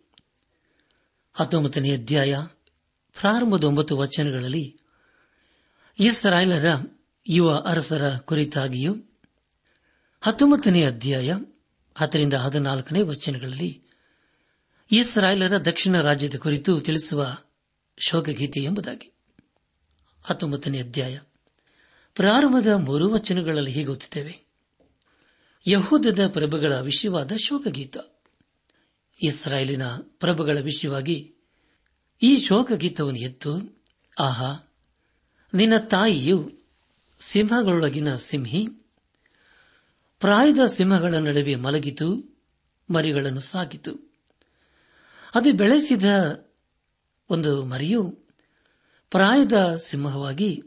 ಹತ್ತೊಂಬತ್ತನೇ 1.34 1.94
ಅಧ್ಯಾಯ, 1.94 2.36
ಪ್ರಾರಂಭದ 3.13 3.63
ಒಂಬತ್ತು 3.63 3.98
ವಚನಗಳಲ್ಲಿ 3.98 4.80
ಇಸ್ರಾಯೇಲರ 6.00 6.66
ಯುವ 7.27 7.56
ಅರಸರ 7.56 8.18
ಕುರಿತಾಗಿಯೂ 8.18 8.94
ಹತ್ತೊಂಬತ್ತನೇ 10.22 10.86
ಅಧ್ಯಾಯ 10.86 11.34
ಹತ್ತರಿಂದ 11.98 12.34
ಹದಿನಾಲ್ಕನೇ 12.34 13.01
ವಚನಗಳಲ್ಲಿ 13.01 13.87
ಇಸ್ರಾಯೇಲರ 14.91 15.58
ದಕ್ಷಿಣ 15.58 16.01
ರಾಜ್ಯದ 16.01 16.36
ಕುರಿತು 16.36 16.82
ತಿಳಿಸುವ 16.82 17.38
ಶೋಕಗೀತೆ 17.98 18.60
ಎಂಬುದಾಗಿ. 18.60 19.13
ಹತ್ತೊಂಬತ್ತನೇ 20.24 20.79
ಅಧ್ಯಾಯ. 20.79 21.20
ಪ್ರಾರಂಭದ 22.15 22.67
ಮೂರು 22.67 23.10
ವಚನಗಳಲ್ಲಿ 23.10 23.72
ಹೀಗೆ 23.72 23.86
ಗೊತ್ತಿದ್ದೇವೆ 23.86 24.46
ಯಹೂದದ 25.67 26.27
ಪ್ರಭುಗಳ 26.27 26.79
ವಿಷಯವಾದ 26.79 27.32
ಶೋಕಗೀತ. 27.44 27.98
ಇಸ್ರಾಯೇಲಿನ 29.24 29.88
ಪ್ರಭುಗಳ 29.96 30.58
ವಿಷಯವಾಗಿ 30.60 31.36
ಈ 32.22 32.38
ಶೋಕಗೀತವನ್ನು 32.38 33.20
ಎತ್ತು, 33.20 33.84
ಆಹಾ, 34.20 34.74
ನಿನ್ನ 35.53 35.77
ತಾಯಿಯು 35.77 36.51
ಸಿಂಹಗಳೊಳಗಿನ 37.20 38.15
ಸಿಂಹಿ, 38.15 38.67
ಪ್ರಾಯದ 40.20 40.65
ಸಿಂಹಗಳ 40.65 41.13
ನಡುವೆ 41.13 41.56
ಮಲಗಿತು, 41.56 42.38
ಮರಿಗಳನ್ನು 42.94 43.41
ಸಾಕಿತು 43.41 44.07
ಅದು 45.36 45.53
ಬೆಳೆಸಿದ 45.53 46.03
ಒಂದು 47.29 47.65
ಮರಿಯು 47.65 48.27
ಪ್ರಾಯದ 49.10 49.75
ಸಿಂಹವಾಗಿ 49.75 50.62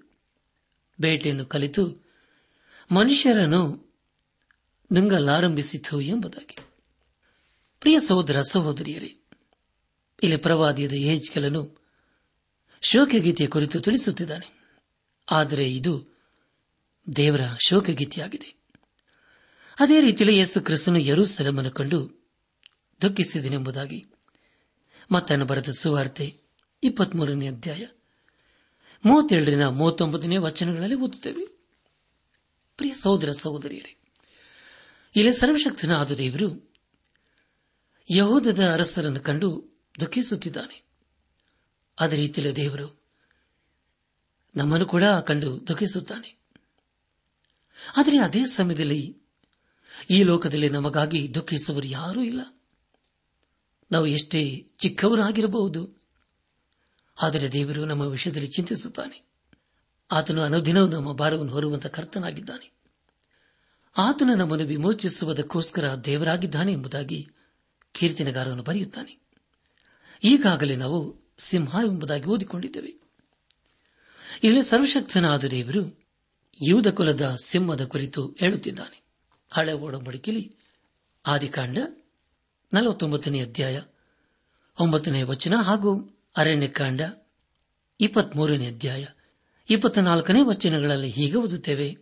ಬೇಟೆಯನ್ನು 1.01 1.47
ಕಲಿತು 1.47 2.11
ಮನುಷ್ಯರನ್ನು 2.95 3.91
ನುಂಗಲಾರಂಭಿಸಿತು 4.93 6.01
ಎಂಬುದಾಗಿ. 6.01 6.57
ಪ್ರಿಯ 7.81 8.01
ಸಹೋದರ 8.01 8.41
ಸಹೋದರಿಯರೇ, 8.41 9.23
ಇಲ್ಲಿ 10.23 10.37
ಪ್ರವಾದಿಯದ 10.37 10.93
ಯೇಜ್ಕೆಲನು 10.93 11.81
ಶೋಕಗೀತೆಯ 12.83 13.47
ಕುರಿತು 13.47 13.81
ತಿಳಿಸುತ್ತಿದ್ದಾನೆ. 13.81 14.77
ಆದರೆ 15.31 15.73
ಇದು 15.73 16.19
ದೇವರ 17.17 17.41
ಶೋಕಗೀತೆಯಾಗಿದೆ. 17.67 18.61
ಅದೇ 19.81 20.01
ರೀತಿಯಲ್ಲಿ 20.01 20.39
ಯೇಸು 20.39 20.61
ಕ್ರಿಸ್ತನು 20.61 20.99
ಯರೂಸೆಲಮನ್ನು 20.99 21.71
ಕಂಡು 21.71 22.29
ದುಃಖಿಸಿದನೆಂಬುದಾಗಿ 23.03 24.10
ಮತ್ತನ್ನು 25.13 25.45
ಬರೆದ 25.45 25.69
ಸುವಾರ್ತೆ, 25.79 26.41
ಇಪ್ಪತ್ಮೂರನೇ 26.85 27.49
ಅಧ್ಯಾಯ. 27.49 27.87
ಮೂವತ್ತೇಳರಿಂದ 29.05 29.63
ಮೂವತ್ತೊಂಬತ್ತನೇ 29.63 30.37
ವಚನಗಳಲ್ಲಿ 30.37 30.95
ಓದುತ್ತೇವೆ. 30.95 31.47
ಪ್ರಿಯ 32.77 32.95
ಸಹೋದರ 32.95 33.31
ಸಹೋದರಿಯರೇ, 33.31 33.97
ಇಲ್ಲಿ 35.17 35.33
ಸರ್ವಶಕ್ತನಾದ 35.33 36.11
ದೇವರು 36.11 36.75
ಯಹೋದದ 38.15 38.71
ಅರಸರನ್ನು 38.73 39.21
ಕಂಡು 39.21 39.71
ದುಃಖಿಸುತ್ತಿದ್ದಾನೆ. 40.01 40.83
ಅದೇ 42.01 42.17
ರೀತಿಯಲ್ಲಿ 42.17 42.57
ದೇವರು 42.57 43.03
ನಮ್ಮನ್ನು 44.57 44.87
ಕೂಡ 44.87 45.05
ಕಂಡು 45.05 45.69
ದುಃಖಿಸುತ್ತಾನೆ. 45.69 46.41
ಆದರೆ 47.97 48.19
ಅದೇ 48.19 48.45
ಸಮಯದಲ್ಲಿ 48.45 49.23
ಈ 50.11 50.23
ಲೋಕದಲ್ಲಿ 50.23 50.69
ನಮಗಾಗಿ 50.69 51.35
ದುಃಖಿಸುವರು 51.35 51.87
ಯಾರೂ 51.87 52.23
ಇಲ್ಲ. 52.23 52.60
ನಾವು 53.93 54.07
ಎಷ್ಟೇ 54.07 54.67
ಚಿಕ್ಕವರಾಗಿರಬಹುದು. 54.79 56.01
ಆದರೆ 57.23 57.53
ದೇವರು 57.53 57.85
ನಮ್ಮ 57.85 58.03
ವಿಷಯದಲ್ಲಿ 58.03 58.49
ಚಿಂತಿಸುತ್ತಾನೆ. 58.49 59.23
ಆತನು 60.13 60.43
ಅನುದಿನವೂ 60.43 60.89
ನಮ್ಮ 60.89 61.13
ಭಾರವನ್ನು 61.13 61.53
ಹೊರುವಂತಹ 61.53 61.89
ಕರ್ತನಾಗಿದ್ದಾನೆ. 61.89 62.73
ಆತನು 63.99 64.35
ನಮ್ಮನ್ನು 64.35 64.67
ವಿಮೋಚಿಸುವುದಕ್ಕೋಸ್ಕರ 64.67 65.95
ದೇವರಾಗಿದ್ದಾನೆ 65.95 66.73
ಎಂಬುದಾಗಿ 66.73 67.29
ಕೀರ್ತನೆಗಾರನು 67.93 68.63
ಬರೆಯುತ್ತಾನೆ. 68.63 69.19
ಈಗಾಗಲೇ 70.25 70.77
ನಾವು 70.77 71.21
ಸಿಂಹ 71.39 71.77
ಎಂಬುದಾಗಿ 71.87 72.25
ಓದಿಕೊಂಡಿದ್ದೇವೆ. 72.25 73.01
ಇಲ್ಲಿ 74.43 74.63
ಸರ್ವಶಕ್ತನಾದ 74.63 75.45
ದೇವರು 75.45 76.01
ಯೂದ 76.63 76.87
ಕುಲದ 76.87 77.37
ಸಿಂಹದ 77.45 77.85
ಕುರಿತು 77.85 78.37
ಹೇಳುತ್ತಿದ್ದಾನೆ. 78.39 79.05
ಹಳೆ 79.51 79.73
ಒಡಂಬಡಿಕೆಯಲ್ಲಿ 79.73 80.57
ಆದಿಕಾಂಡ 81.27 81.79
ನಲವತ್ತೊಂಬತ್ತನೇ 82.73 83.43
ಅಧ್ಯಾಯ, 83.43 83.81
ಒಂಬತ್ತನೇ 84.81 85.23
ವಚನ 85.23 85.55
ಹಾಗೂ 85.55 86.19
ಅರಣ್ಯಕಾಂಡ 86.37 87.01
ಇಪ್ಪತ್ಮೂರನೇ 88.01 88.67
ಅಧ್ಯಾಯ, 88.67 89.07
ಇಪ್ಪತ್ನಾಲ್ಕನೇ 89.71 90.43
ವಚನಗಳಲ್ಲಿ 90.43 91.11
ಹೀಗೆ 91.11 91.35
ಓದುತ್ತೇವೆ. 91.35 91.99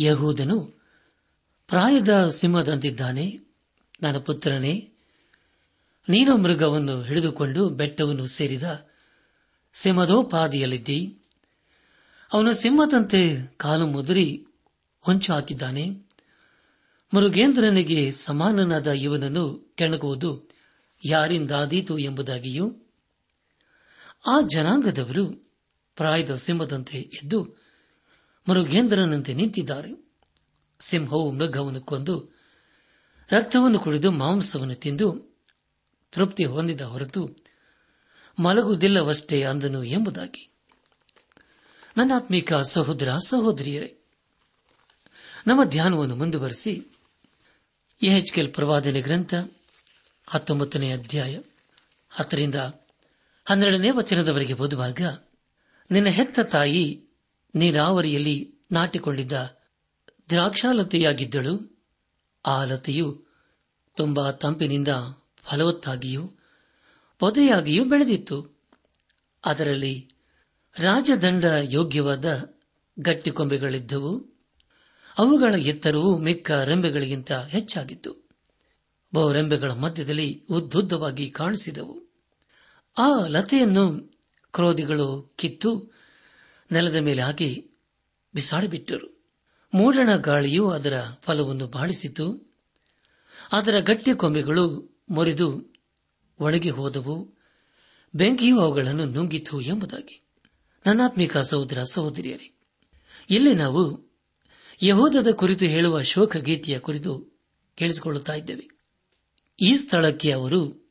ಯಹೂದನು 0.00 0.60
ಪ್ರಾಯದ 1.68 2.28
ಸಿಂಹದಂತಿದ್ದಾನೆ. 2.28 3.38
ನನ್ನ 4.02 4.18
ಪುತ್ರನೇ, 4.18 4.90
ನೀನು 6.08 6.36
ಮೃಗವನ್ನು 6.36 7.02
ಹಿಡಿದುಕೊಂಡು 7.02 7.68
ಬೆಟ್ಟವನ್ನು 7.68 8.26
ಸೇರಿದ 8.26 8.86
ಸಿಂಹದೋಪಾದಿಯಲ್ಲಿದ್ದಿ. 9.74 11.18
ಅವನು 12.32 12.54
ಸಿಂಹದಂತೆ 12.54 13.46
ಕಾಲು 13.56 13.86
ಮುದುರಿ 13.86 14.46
ಹೊಂಚು 15.00 15.32
ಹಾಕಿದ್ದಾನೆ. 15.32 16.09
ಮೃಗೇಂದ್ರನಿಗೆ 17.14 18.12
ಸಮಾನನಾದ 18.12 18.86
ಇವನನ್ನು 18.86 19.72
ಕೆಣಗುವುದು 19.76 20.48
ಯಾರಿಂದಾದೀತು 21.04 21.98
ಎಂಬುದಾಗಿಯೂ, 21.98 22.76
ಆ 24.26 24.40
ಜನಾಂಗದವರು 24.40 25.52
ಪ್ರಾಯದ 25.96 26.34
ಸಿಂಹದಂತೆ 26.34 26.98
ಎದ್ದು 26.98 27.56
ಮೃಗೇಂದ್ರನಂತೆ 28.48 29.34
ನಿಂತಿದ್ದಾರೆ. 29.34 30.10
ಸಿಂಹವು 30.80 31.30
ಮೃಗವನ್ನು 31.30 31.80
ಕೊಂದು 31.80 32.30
ರಕ್ತವನ್ನು 33.30 33.78
ಕುಡಿದು 33.78 34.10
ಮಾಂಸವನ್ನು 34.10 34.74
ತಿಂದು 34.74 35.38
ತೃಪ್ತಿ 36.12 36.44
ಹೊಂದಿದ 36.44 36.80
ಹೊರತು 36.80 37.36
ಮಲಗುವುದಿಲ್ಲವಷ್ಟೇ 38.42 39.42
ಅಂದನು 39.42 39.84
ಎಂಬುದಾಗಿ. 39.84 40.50
ನನ್ನಾತ್ಮೀಕ 41.96 42.54
ಸಹೋದರ 42.54 43.16
ಸಹೋದರಿಯರೇ, 43.16 43.96
ನಮ್ಮ 45.46 45.64
ಧ್ಯಾನವನ್ನು 45.64 46.16
ಮುಂದುವರೆಸಿ 46.16 46.86
ಎಚ್ಕೆಲ್ 48.02 48.54
ಪ್ರವಾದನೆ 48.54 49.00
ಗ್ರಂಥ, 49.00 49.34
ಹತ್ತೊಂಬತ್ತನೇ 50.26 50.92
ಅಧ್ಯಾಯ, 50.92 51.40
ಹತ್ತರಿಂದ 52.10 52.54
ಹನ್ನೆರಡನೇ 53.48 53.90
ವಚನದವರೆಗೆ 53.90 54.52
ಓದುವಾಗ, 54.52 55.00
ನಿನ್ನ 55.90 56.08
ಹೆತ್ತ 56.08 56.40
ತಾಯಿ 56.40 57.04
ನೀರಾವರಿಯಲ್ಲಿ 57.54 58.54
ನಾಟಿಕೊಂಡಿದ್ದ 58.72 59.32
ದ್ರಾಕ್ಷಾಲತೆಯಾಗಿದ್ದಳು, 60.30 61.82
ಆ 62.46 62.64
ಲತೆಯು 62.64 63.24
ತುಂಬಾ 63.96 64.30
ತಂಪಿನಿಂದ 64.30 64.88
ಫಲವತ್ತಾಗಿಯೂ 65.44 66.30
ಪೊದೆಯಾಗಿಯೂ 67.18 67.84
ಬೆಳೆದಿತ್ತು. 67.84 68.60
ಅದರಲ್ಲಿ 69.44 70.10
ರಾಜದಂಡ 70.78 71.44
ಯೋಗ್ಯವಾದ 71.62 72.54
ಗಟ್ಟಿ 72.98 73.30
ಕೊಂಬೆಗಳಿದ್ದವು 73.30 74.39
ಅವುಗಳ 75.20 75.54
ಎತ್ತರವು 75.54 76.18
ಮಿಕ್ಕ 76.18 76.50
ರೆಂಬೆಗಳಿಗಿಂತ 76.50 77.32
ಹೆಚ್ಚಾಗಿತ್ತು. 77.32 78.28
ಬಹುರೆಂಬೆಗಳ 79.14 79.70
ಮಧ್ಯದಲ್ಲಿ 79.70 80.46
ಉದ್ದುದ್ದವಾಗಿ 80.50 81.30
ಕಾಣಿಸಿದವು. 81.30 82.02
ಆ 82.98 83.26
ಲತೆಯನ್ನು 83.26 84.14
ಕ್ರೋಧಿಗಳು 84.52 85.32
ಕಿತ್ತು 85.36 85.92
ನೆಲದ 86.72 86.96
ಮೇಲೆ 86.96 87.22
ಹಾಕಿ 87.22 87.70
ಬಿಸಾಡಿಬಿಟ್ಟರು. 88.34 89.24
ಮೂಡಣ 89.74 90.16
ಗಾಳಿಯು 90.16 90.70
ಅದರ 90.70 91.00
ಫಲವನ್ನು 91.22 91.66
ಬಾಳಿಸಿತು. 91.66 92.52
ಅದರ 93.52 93.80
ಗಟ್ಟಿ 93.80 94.14
ಕೊಂಬೆಗಳು 94.14 94.98
ಮುರಿದು 95.10 95.74
ಒಣಗಿ 96.40 96.70
ಹೋದವು. 96.70 97.34
ಬೆಂಕಿಯು 98.14 98.60
ಅವುಗಳನ್ನು 98.60 99.04
ನುಂಗಿತು 99.04 99.60
ಎಂಬುದಾಗಿ. 99.60 100.22
ನನ್ನಾತ್ಮಿಕ 100.86 101.38
ಸಹೋದರ 101.38 101.82
ಸಹೋದರಿಯರೇ, 101.82 102.58
ಇಲ್ಲಿ 103.30 103.54
ನಾವು 103.54 104.09
ಯಹೋದದ 104.82 105.30
ಕುರಿತು 105.30 105.64
ಹೇಳುವ 105.64 106.02
ಶೋಕ 106.02 106.36
ಗೀತೆಯ 106.36 106.78
ಕುರಿತು 106.78 107.40
ಕೇಳಿಸಿಕೊಳ್ಳುತ್ತಾ 107.74 108.34
ಇದ್ದೇವೆ. 108.34 108.70
ಈ 109.62 109.76
ಸ್ಥಳಕ್ಕೆ 109.76 110.32
ಅವರು 110.32 110.90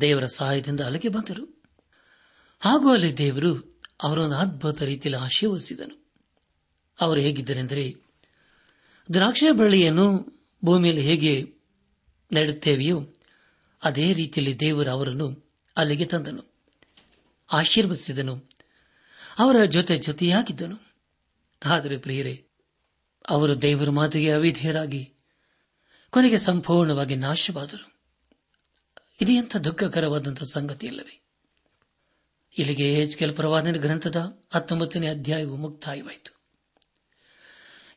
ದೇವರ 0.00 0.26
ಸಹಾಯದಿಂದ 0.26 0.80
ಅಲ್ಲಿಗೆ 0.80 1.08
ಬಂದರು. 1.08 1.62
ಹಾಗೂ 2.60 2.92
ಅಲ್ಲಿ 2.92 3.18
ದೇವರು 3.18 3.80
ಅವರನ್ನು 4.02 4.34
ಅದ್ಭುತ 4.34 4.82
ರೀತಿಯಲ್ಲಿ 4.82 5.24
ಆಶೀರ್ವದಿಸಿದನು. 5.24 6.12
ಅವರು 7.00 7.20
ಹೇಗಿದ್ದರೆಂದರೆ 7.20 7.94
ದ್ರಾಕ್ಷ 9.14 9.44
ಬಳ್ಳಿಯನ್ನು 9.52 10.32
ಭೂಮಿಯಲ್ಲಿ 10.64 11.02
ಹೇಗೆ 11.02 11.54
ನೆಡುತ್ತೇವೆಯೋ, 12.32 13.06
ಅದೇ 13.84 14.14
ರೀತಿಯಲ್ಲಿ 14.14 14.60
ದೇವರು 14.60 14.90
ಅವರನ್ನು 14.90 15.48
ಅಲ್ಲಿಗೆ 15.76 16.04
ತಂದನು, 16.04 16.54
ಆಶೀರ್ವದಿಸಿದನು, 17.52 18.48
ಅವರ 19.38 19.64
ಜೊತೆ 19.64 19.98
ಜೊತೆಯಾಗಿದ್ದನು. 19.98 20.96
ಆದರೆ 21.66 21.98
ಪ್ರಿಯರೇ 21.98 22.47
ಅವರು 23.28 23.62
ದೇವರ 23.62 23.90
ಮಾತಿಗೆ 23.90 24.32
ಅವಿಧೇಯರಾಗಿ 24.32 25.12
ಕೊನೆಗೆ 26.10 26.38
ಸಂಪೂರ್ಣವಾಗಿ 26.38 27.16
ನಾಶವಾದರು. 27.16 27.98
ಇದು 29.20 29.32
ಎಂಥ 29.32 29.56
ದುಃಖಕರವಾದಂತಹ 29.56 30.44
ಸಂಗತಿ 30.44 30.86
ಇಲ್ಲವೇ 30.86 31.22
ಇಲ್ಲಿಗೆ 32.58 32.94
ಹೆಚ್ಕೆಲ್ 32.94 33.36
ಪ್ರವಾದನ 33.36 33.72
ಗ್ರಂಥದ 33.72 34.42
ಹತ್ತೊಂಬತ್ತನೇ 34.54 35.06
ಅಧ್ಯಾಯವು 35.06 35.56
ಮುಕ್ತಾಯವಾಯಿತು. 35.56 36.40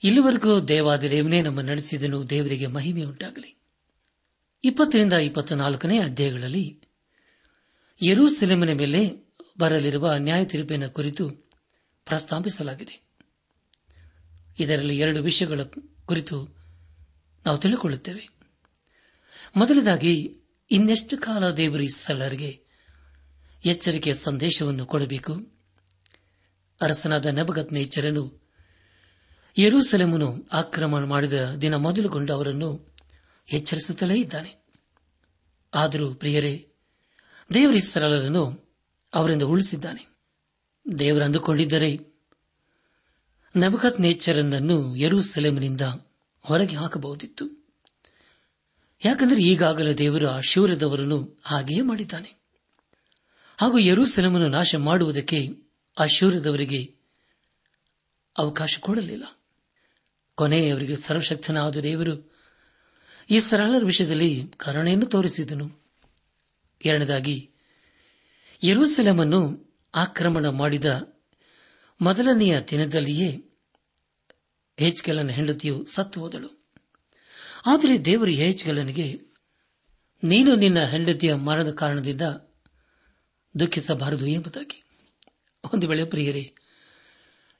ಇಲ್ಲಿವರೆಗೂ 0.03 0.59
ದೇವಾದಿದೇವನೇ 0.59 1.41
ನಮ್ಮ 1.41 1.61
ನಡೆಸಿದನು, 1.61 2.29
ದೇವರಿಗೆ 2.29 2.67
ಮಹಿಮೆ 2.67 3.03
ಉಂಟಾಗಲಿ. 3.03 3.57
ಇಪ್ಪತ್ತರಿಂದ 4.63 5.13
ಇಪ್ಪತ್ನಾಲ್ಕನೇ 5.13 5.99
ಅಧ್ಯಾಯಗಳಲ್ಲಿ 5.99 6.81
ಯರೂಸೆಲೆಮಿನ 8.03 8.73
ಮೇಲೆ 8.73 9.31
ಬರಲಿರುವ 9.59 10.13
ನ್ಯಾಯ 10.13 10.45
ತೀರ್ಪಿನ 10.45 10.87
ಕುರಿತು 10.87 11.29
ಪ್ರಸ್ತಾಪಿಸಲಾಗಿದೆ. 12.05 13.10
ಇದರಲ್ಲಿ 14.61 14.99
ಎರಡು 14.99 15.23
ವಿಷಯಗಳ 15.23 15.61
ಕುರಿತು 16.05 16.57
ನಾವು 17.45 17.57
ತಿಳಿದುಕೊಳ್ಳುತ್ತೇವೆ 17.57 18.29
ಮೊದಲದಾಗಿ, 19.55 20.37
ಇನ್ನೆಷ್ಟು 20.71 21.17
ಕಾಲ 21.17 21.51
ದೇವರು 21.51 21.83
ಇಸ್ರಾಲರಿಗೆ 21.83 22.65
ಎಚ್ಚರಿಕೆಯ 23.65 24.13
ಸಂದೇಶವನ್ನು 24.13 24.85
ಕೊಡಬೇಕು? 24.85 25.33
ಅರಸನಾದ 26.81 27.25
ನಬಗತ್ 27.25 27.73
ನೇಚರನು 27.73 28.41
ಯರೂಸೆಲೆಮನು 29.57 30.47
ಆಕ್ರಮಣ 30.53 31.03
ಮಾಡಿದ 31.03 31.33
ದಿನ 31.33 31.75
ಮೊದಲುಗೊಂಡು 31.75 32.33
ಅವರನ್ನು 32.33 32.95
ಎಚ್ಚರಿಸುತ್ತಲೇ 33.53 34.19
ಇದ್ದಾನೆ. 34.19 34.55
ಆದರೂ 35.73 36.13
ಪ್ರಿಯರೇ 36.13 36.67
ದೇವರಿಸ್ಸಲರನ್ನು 37.53 38.75
ಅವರಿಂದ 39.13 39.41
ಉಳಿಸಿದ್ದಾನೆ. 39.41 40.07
ದೇವರು 40.99 42.10
ಅಂದುಕೊಂಡಿದ್ದರೆ 43.55 43.89
ನಬಕತ್ 43.89 44.01
ನೇಚರನ್ನನ್ನು 44.01 44.95
ಯರೂಸೆಲೆಮಿನಿಂದ 44.95 45.81
ಹೊರಗೆ 46.39 46.75
ಹಾಕಬಹುದಿತ್ತು. 46.75 47.65
ಯಾಕಂದರೆ 49.05 49.41
ಈಗಾಗಲೇ 49.41 49.93
ದೇವರು 49.93 50.29
ಆ 50.29 50.39
ಶೂರದವರನ್ನು 50.39 51.39
ಹಾಗೆಯೇ 51.43 51.81
ಮಾಡಿದ್ದಾನೆ. 51.81 52.35
ಹಾಗೂ 53.61 53.77
ಯರೂಸೆಲೆಮನ್ನು 53.77 54.47
ನಾಶ 54.47 54.75
ಮಾಡುವುದಕ್ಕೆ 54.75 55.49
ಆ 55.99 56.05
ಶೂರದವರಿಗೆ 56.05 56.95
ಅವಕಾಶ 58.37 58.77
ಕೊಡಲಿಲ್ಲ. 58.79 59.23
ಕೊನೆಯವರಿಗೆ 60.35 60.97
ಸರ್ವಶಕ್ತನಾದ 60.97 61.77
ದೇವರು 61.77 62.31
ಈ 63.29 63.39
ಸರಳರ 63.39 63.85
ವಿಷಯದಲ್ಲಿ 63.85 64.47
ಕರುಣೆಯನ್ನು 64.57 65.05
ತೋರಿಸಿದನು. 65.05 65.71
ಎರಡನೇದಾಗಿ, 66.85 67.49
ಯರೂಸೆಲೆಮನ್ನು 68.63 69.71
ಆಕ್ರಮಣ 69.95 70.49
ಮಾಡಿದ 70.49 71.20
ಮೊದಲನೆಯ 72.01 72.61
ದಿನದಲ್ಲಿಯೇ 72.61 73.49
ಹೆಚ್ಕೆಲನ 74.79 75.29
ಹೆಂಡತಿಯು 75.29 75.85
ಸತ್ತು 75.85 76.19
ಹೋದಳು. 76.19 76.67
ಆದರೆ 77.65 78.05
ದೇವರು 78.05 78.31
ಯೇಜ್ಕೇಲನಿಗೆ 78.31 79.21
ನೀನು 80.23 80.55
ನಿನ್ನ 80.55 80.79
ಹೆಂಡತಿಯ 80.79 81.33
ಮರಣದ 81.33 81.71
ಕಾರಣದಿಂದ 81.71 82.21
ದುಃಖಿಸಬಾರದು 83.59 84.25
ಎಂಬುದಾಗಿ. 84.25 84.83
ಒಂದು 85.73 85.87
ವೇಳೆ 85.87 86.05
ಪ್ರಿಯರೇ 86.05 86.53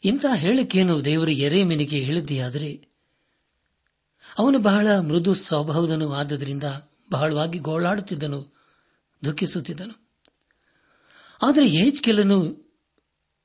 ಇಂತಹ 0.04 0.36
ಹೇಳಿಕೆಯನ್ನು 0.36 1.06
ದೇವರು 1.06 1.32
ಎರೆಮೀನಿಗೆ 1.32 2.00
ಹೇಳಿದೆಯಾದರೆ 2.00 2.88
ಅವನು 4.38 4.60
ಬಹಳ 4.60 5.00
ಮೃದು 5.00 5.34
ಸ್ವಭಾವದನು 5.34 6.14
ಆದ್ದರಿಂದ 6.14 6.64
ಬಹಳವಾಗಿ 7.12 7.60
ಗೋಳಾಡುತ್ತಿದ್ದನು, 7.60 8.56
ದುಃಖಿಸುತ್ತಿದ್ದನು. 9.26 10.10
ಆದರೆ 11.42 11.68
ಏಜ್ಕೆಲನು 11.68 12.61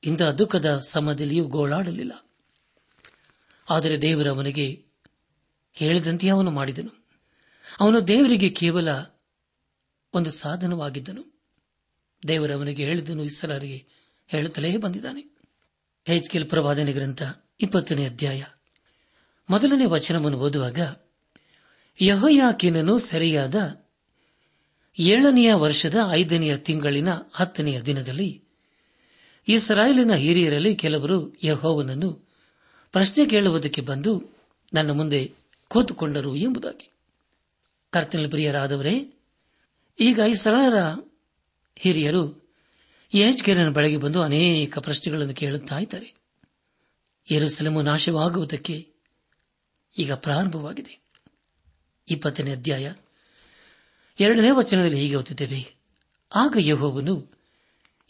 ಇಂತಹ 0.03 0.31
ದುಃಖದ 0.31 0.79
ಸಮಯದಲ್ಲಿಯೂ 0.79 1.47
ಗೋಳಾಡಲಿಲ್ಲ. 1.47 2.29
ಆದರೆ 3.69 4.01
ದೇವರ 4.01 4.27
ಅವನಿಗೆ 4.27 4.85
ಹೇಳಿದಂತೆ 5.73 6.29
ಅವನು 6.29 6.51
ಮಾಡಿದನು. 6.51 7.05
ಅವನು 7.79 8.07
ದೇವರಿಗೆ 8.07 8.49
ಕೇವಲ 8.49 8.87
ಒಂದು 10.13 10.31
ಸಾಧನವಾಗಿದ್ದನು. 10.31 11.41
ದೇವರವನಿಗೆ 12.27 12.85
ಹೇಳಿದನು 12.85 13.23
ಇಸ್ರಾರಿಗೆ 13.23 13.85
ಹೇಳುತ್ತಲೇ 14.27 14.77
ಬಂದಿದ್ದಾನೆ. 14.77 15.37
ಹೆಚ್ಕೆಲ್ 16.05 16.49
ಪ್ರವಾದನೆ 16.49 16.93
ಗ್ರಂಥ 16.93 17.23
ಇಪ್ಪತ್ತನೇ 17.59 18.05
ಅಧ್ಯಾಯ. 18.05 18.43
ಮೊದಲನೇ 19.49 19.85
ವಚನವನ್ನು 19.85 20.39
ಓದುವಾಗ, 20.39 20.79
ಯಹೋಯಾಕಿನನು 22.01 22.99
ಸೆರೆಯಾದ 22.99 23.85
ಏಳನೆಯ 24.99 25.53
ವರ್ಷದ 25.53 25.95
ಐದನೆಯ 26.11 26.57
ತಿಂಗಳಿನ 26.57 27.07
ಹತ್ತನೆಯ 27.31 27.81
ದಿನದಲ್ಲಿ 27.81 28.46
ಇಸ್ರಾಯೇಲಿನ 29.47 30.13
ಹಿರಿಯರಲ್ಲಿ 30.13 30.75
ಕೆಲವರು 30.75 31.35
ಯಹೋವನನ್ನು 31.43 32.13
ಪ್ರಶ್ನೆ 32.91 33.25
ಕೇಳುವುದಕ್ಕೆ 33.25 33.81
ಬಂದು 33.81 34.23
ನನ್ನ 34.73 34.91
ಮುಂದೆ 34.91 35.33
ಕೂತುಕೊಂಡರು 35.67 36.35
ಎಂಬುದಾಗಿ. 36.35 36.91
ಕರ್ತನ 37.89 38.29
ಪ್ರಿಯರಾದವರೇ, 38.29 39.13
ಈಗ 39.99 40.19
ಇಸ್ರಾಯೇಲರ 40.19 41.11
ಹಿರಿಯರು 41.77 42.49
ಯಜ್ಕೇರನ 43.13 43.69
ಬಳಿಗೆ 43.69 43.97
ಬಂದು 43.97 44.21
ಅನೇಕ 44.21 44.79
ಪ್ರಶ್ನೆಗಳನ್ನು 44.79 45.33
ಕೇಳುತ್ತಾ 45.33 45.79
ಇದ್ದಾರೆ. 45.79 46.13
ನಾಶವಾಗುವುದಕ್ಕೆ 47.83 48.87
ಈಗ 49.97 50.13
ಪ್ರಾರಂಭವಾಗಿದೆ. 50.13 50.99
ಇಪ್ಪತ್ತನೇ 52.09 52.51
ಅಧ್ಯಾಯ 52.51 52.93
ಎರಡನೇ 54.19 54.49
ವಚನದಲ್ಲಿ 54.51 54.97
ಹೀಗೆ 54.97 55.15
ಓದುತ್ತೇವೆ, 55.15 55.75
ಆಗ 56.35 56.57
ಯಹೋವನು 56.59 57.36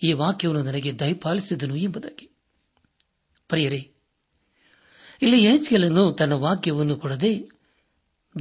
ಈ 0.04 0.14
ವಾಕ್ಯವನ್ನು 0.14 0.64
ನನಗೆ 0.64 1.00
ದಯಪಾಲಿಸಿದನು 1.00 1.76
ಎಂಬುದಾಗಿ. 1.76 2.30
ಪ್ರಿಯರೇ, 3.48 3.92
ಇಲ್ಲಿ 5.22 5.44
ಯೇಜ್ಗೆಲನ್ನು 5.44 6.12
ತನ್ನ 6.12 6.34
ವಾಕ್ಯವನ್ನು 6.34 6.96
ಕೊಡದೆ 6.96 7.50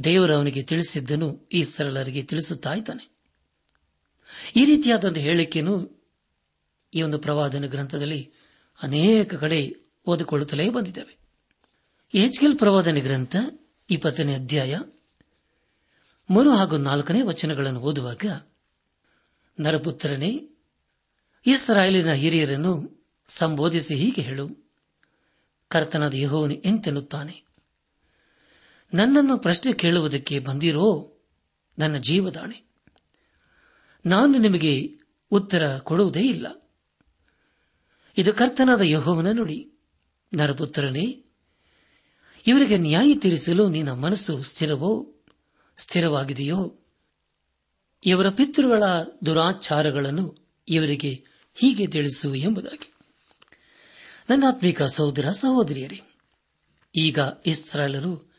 ದೇವರು 0.03 0.35
ಅವನಿಗೆ 0.35 0.63
ತಿಳಿಸಿದ್ದನು 0.63 1.47
ಈ 1.51 1.63
ಸರಳರಿಗೆ 1.63 2.23
ತಿಳಿಸುತ್ತಾ 2.23 2.73
ಇದ್ದಾನೆ. 2.73 3.09
ಈ 4.55 4.65
ರೀತಿಯಾದ 4.65 5.17
ಹೇಳಿಕೆಯನ್ನು 5.17 6.03
ಈ 6.93 7.01
ಒಂದು 7.01 7.19
ಪ್ರವಾದನ 7.19 7.65
ಗ್ರಂಥದಲ್ಲಿ 7.65 8.31
ಅನೇಕ 8.81 9.35
ಕಡೆ 9.35 9.75
ಓದಿಕೊಳ್ಳುತ್ತಲೇ 10.07 10.69
ಬಂದಿದ್ದೇವೆ. 10.69 11.17
ಎಚ್ಕೆಲ್ 12.13 12.57
ಪ್ರವಾದನೆ 12.57 13.01
ಗ್ರಂಥ 13.01 13.35
ಇಪ್ಪತ್ತನೇ 13.89 14.35
ಅಧ್ಯಾಯ 14.35 14.79
ಮೂರು 16.29 16.55
ಹಾಗೂ 16.55 16.77
ನಾಲ್ಕನೇ 16.77 17.21
ವಚನಗಳನ್ನು 17.21 17.79
ಓದುವಾಗ 17.79 18.25
ನರಪುತ್ರನೇ 19.61 20.49
ಇಸ್ರಾಯೇಲಿನ 21.47 22.13
ಹಿರಿಯರನ್ನು 22.13 23.03
ಸಂಬೋಧಿಸಿ 23.27 23.95
ಹೀಗೆ 23.95 24.21
ಹೇಳು. 24.21 24.71
ಕರ್ತನಾದ 25.67 26.13
ಯಹೋವನು 26.13 26.53
ಎಂತೆನ್ನುತ್ತಾನೆ? 26.53 27.43
ನನ್ನನ್ನು 28.93 29.37
ಪ್ರಶ್ನೆ 29.37 29.73
ಕೇಳುವುದಕ್ಕೆ 29.73 30.39
ಬಂದಿರೋ 30.39 31.13
ನನ್ನ 31.79 31.97
ಜೀವದಾಣೆ. 31.97 32.63
ನಾನು 34.05 34.37
ನಿಮಗೆ 34.37 34.99
ಉತ್ತರ 35.31 35.77
ಕೊಡುವುದೇ 35.77 36.21
ಇಲ್ಲ. 36.21 36.71
ಇದು 38.17 38.33
ಕರ್ತನಾದ 38.33 38.81
ಯಹೋವನ 38.81 39.31
ನುಡಿ. 39.31 39.71
ನರಪುತ್ರನೇ, 40.33 41.23
ಇವರಿಗೆ 42.47 42.77
ನ್ಯಾಯ 42.77 43.15
ತೀರಿಸಲು 43.15 43.69
ನಿನ್ನ 43.69 43.91
ಮನಸ್ಸು 43.91 44.43
ಸ್ಥಿರವೋ, 44.43 45.15
ಸ್ಥಿರವಾಗಿದೆಯೋ? 45.77 46.79
ಇವರ 48.05 48.29
ಪಿತೃಗಳ 48.29 48.83
ದುರಾಚಾರಗಳನ್ನು 49.25 50.47
ಇವರಿಗೆ 50.67 51.36
ಹೀಗೆ 51.57 51.87
ತಿಳಿಸು 51.87 52.35
ಎಂಬುದಾಗಿ. 52.35 52.93
ನನ್ನಾತ್ಮಿಕ 54.29 54.83
ಸಹೋದರ, 54.83 55.31
ಸಹೋದರಿಯರೇ, 55.31 56.01
ಈಗ 57.01 57.19
ಇಸ್ರಾಲರು 57.45 58.33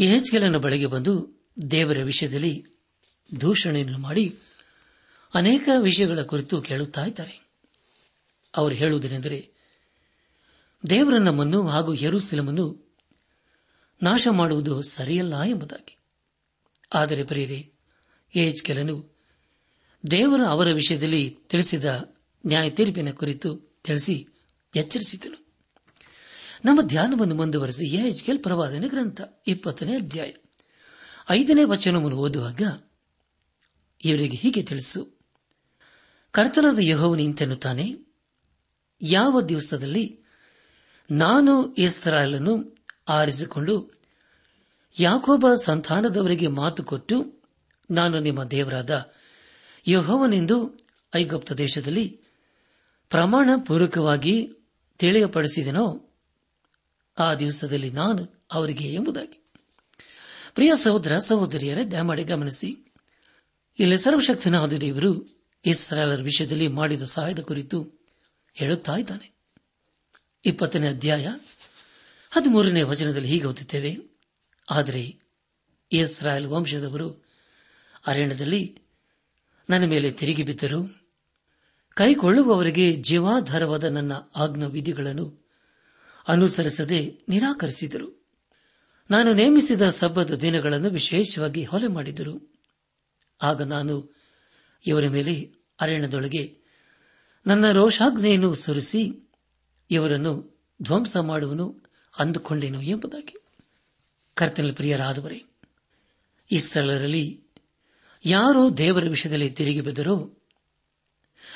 ಯಹೆಜ್ಕೆಲನ 0.00 0.56
ಬಳಿಗೆ 0.56 0.86
ಬಂದು 0.86 1.42
ದೇವರ 1.70 1.98
ವಿಷಯದಲ್ಲಿ 1.98 2.64
ದೂಷಣೆಯನ್ನು 3.40 3.98
ಮಾಡಿ 3.98 4.38
ಅನೇಕ 5.34 5.68
ವಿಷಯಗಳ 5.80 6.22
ಕುರಿತು 6.22 6.62
ಕೇಳುತ್ತಾ 6.62 7.04
ಇದ್ದಾರೆ. 7.04 7.50
ಅವರು 8.56 8.74
ಹೇಳುವುದೇನೆಂದರೆ, 8.74 9.50
ದೇವರ 10.90 11.18
ನಮ್ಮನ್ನು 11.18 11.68
ಹಾಗೂ 11.68 11.94
ಯರುಸೆಲಮನ್ನು 11.94 12.96
ನಾಶ 14.02 14.28
ಮಾಡುವುದು 14.30 14.82
ಸರಿಯಲ್ಲ 14.82 15.42
ಎಂಬುದಾಗಿ. 15.42 15.96
ಆದರೆ 16.94 17.24
ಪ್ರಿಯರೇ 17.24 17.72
ಎಚ್ 18.34 18.62
ಕೆಲನು 18.62 19.16
ದೇವರ 20.10 20.40
ಅವರ 20.46 20.72
ವಿಷಯದಲ್ಲಿ 20.72 21.38
ತಿಳಿಸಿದ 21.48 22.13
ನ್ಯಾಯ 22.46 22.70
ತೀರ್ಪಿನ 22.70 23.10
ಕುರಿತು 23.10 23.56
ತಿಳಿಸಿ 23.84 24.28
ಎಚ್ಚರಿಸಿದನು. 24.76 25.44
ನಮ್ಮ 26.64 26.82
ಧ್ಯಾನವನ್ನು 26.82 27.34
ಮುಂದುವರೆಸಿ 27.34 28.12
ಕೆಲ್ 28.12 28.38
ಪ್ರವಾದನೆ 28.38 28.88
ಗ್ರಂಥ 28.88 29.20
ಇಪ್ಪತ್ತನೇ 29.46 29.94
ಅಧ್ಯಾಯ 29.96 30.32
ಐದನೇ 31.30 31.64
ವಚನವನ್ನು 31.64 32.16
ಓದುವಾಗ 32.16 32.62
ಇವರಿಗೆ 34.04 34.36
ಹೀಗೆ 34.36 34.62
ತಿಳಿಸು. 34.62 35.18
ಕರ್ತನಾದ 36.30 36.78
ಯಹೋವನು 36.80 37.22
ಇಂತೆನ್ನುತ್ತಾನೆ, 37.22 37.92
ಯಾವ 39.02 39.40
ದಿವಸದಲ್ಲಿ 39.40 40.22
ನಾನು 41.10 41.72
ಇಸ್ರಾಯಲನ್ನು 41.72 42.84
ಆರಿಸಿಕೊಂಡು 43.08 44.04
ಯಾಕೋಬ 45.00 45.46
ಸಂತಾನದವರಿಗೆ 45.54 46.46
ಮಾತು 46.46 46.84
ಕೊಟ್ಟು 46.84 47.42
ನಾನು 47.90 48.20
ನಿಮ್ಮ 48.20 48.44
ದೇವರಾದ 48.44 49.12
ಯಹೋವನೆಂದು 49.88 50.86
ಐಗುಪ್ತ 51.16 51.52
ದೇಶದಲ್ಲಿ 51.52 52.23
ಪ್ರಮಾಣ 53.10 53.50
ಪೂರ್ವಕವಾಗಿ 53.66 54.54
ತಿಳಿಯಪಡಿಸಿದನೋ 54.98 56.10
ಆ 57.18 57.34
ದಿವಸದಲ್ಲಿ 57.34 57.90
ನಾನು 57.90 58.44
ಅವರಿಗೆ 58.52 58.92
ಎಂಬುದಾಗಿ. 58.92 59.44
ಪ್ರಿಯ 60.54 60.72
ಸಹೋದರ, 60.82 61.18
ಸಹೋದರಿಯರೇ, 61.18 61.84
ದಯಮಾಡಿ 61.84 62.24
ಗಮನಿಸಿ. 62.24 62.92
ಇಲ್ಲಿ 63.78 63.98
ಸರ್ವಶಕ್ತನಾದ 63.98 64.72
ದೇವರು 64.72 65.42
ಇಸ್ರಾಲರ 65.64 66.22
ವಿಷಯದಲ್ಲಿ 66.22 66.68
ಮಾಡಿದ 66.68 67.02
ಸಹಾಯದ 67.02 67.40
ಕುರಿತು 67.40 68.06
ಹೇಳುತ್ತಾ 68.54 68.96
ಇದ್ದಾನೆ. 68.96 69.34
ಇಪ್ಪತ್ತನೇ 70.44 70.88
ಅಧ್ಯಾಯ 70.88 71.28
ಹದಿಮೂರನೇ 72.30 72.82
ವಚನದಲ್ಲಿ 72.82 73.28
ಹೀಗೆ 73.28 73.44
ಓದುತ್ತೇವೆ. 73.44 73.96
ಆದರೆ 74.70 75.16
ಇಸ್ರಾಯೇಲ್ 75.92 76.46
ವಂಶದವರು 76.46 77.24
ಅರಣ್ಯದಲ್ಲಿ 78.06 78.82
ನನ್ನ 79.70 79.84
ಮೇಲೆ 79.84 80.10
ತಿರುಗಿ 80.10 80.42
ಬಿದ್ದರು. 80.42 81.03
ಕೈಕೊಳ್ಳುವವರಿಗೆ 81.94 82.92
ಜೀವಾಧಾರವಾದ 82.92 83.84
ನನ್ನ 83.84 84.12
ಆಜ್ಞಾ 84.36 84.66
ವಿಧಿಗಳನ್ನು 84.66 85.48
ಅನುಸರಿಸದೆ 86.28 87.18
ನಿರಾಕರಿಸಿದರು. 87.28 88.26
ನಾನು 89.10 89.32
ನೇಮಿಸಿದ 89.32 89.90
ಸಬ್ಬದ 89.90 90.30
ದಿನಗಳನ್ನು 90.30 90.90
ವಿಶೇಷವಾಗಿ 90.90 91.64
ಹೊಲೆ 91.64 91.86
ಮಾಡಿದರು. 91.86 92.52
ಆಗ 93.42 93.62
ನಾನು 93.62 94.16
ಇವರ 94.86 95.08
ಮೇಲೆ 95.08 95.52
ಅರಣ್ಯದೊಳಗೆ 95.80 96.58
ನನ್ನ 97.46 97.72
ರೋಷಾಗ್ನೆಯನ್ನು 97.72 98.54
ಸುರಿಸಿ 98.54 99.30
ಇವರನ್ನು 99.90 100.62
ಧ್ವಂಸ 100.82 101.16
ಮಾಡುವನು 101.16 101.82
ಅಂದುಕೊಂಡೇನು 102.18 102.82
ಎಂಬುದಾಗಿ. 102.82 103.36
ಕರ್ತನ 104.34 104.72
ಪ್ರಿಯರಾದವರೇ 104.72 105.44
ಈ 106.52 106.58
ಸ್ಥಳರಲ್ಲಿ 106.58 107.44
ಯಾರೋ 108.24 108.70
ದೇವರ 108.70 109.08
ವಿಷಯದಲ್ಲಿ 109.08 109.50
ತಿರುಗಿ 109.50 109.80
ಬಿದ್ದರೋ 109.80 110.38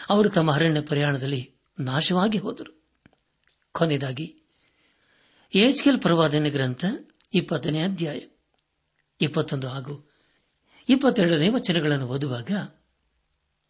ಅವರು 0.08 0.28
ತಮ್ಮ 0.28 0.52
ಅರಣ್ಯ 0.52 0.80
ಪ್ರಯಾಣದಲ್ಲಿ 0.80 1.54
ನಾಶವಾಗಿ 1.80 2.38
ಹೋದರು. 2.38 2.82
ಕೊನೆಯದಾಗಿ, 3.72 4.36
ಏಜ್ಕೆಲ್ 5.54 6.00
ಪ್ರವಾದನೆ 6.00 6.50
ಗ್ರಂಥ 6.50 6.84
ಇಪ್ಪತ್ತನೇ 7.34 7.82
ಅಧ್ಯಾಯ, 7.82 8.20
ಇಪ್ಪತ್ತೊಂದು 9.20 9.68
ಹಾಗೂ 9.68 10.10
ಇಪ್ಪತ್ತೆರಡನೇ 10.88 11.48
ವಚನಗಳನ್ನು 11.48 12.06
ಓದುವಾಗ, 12.06 12.50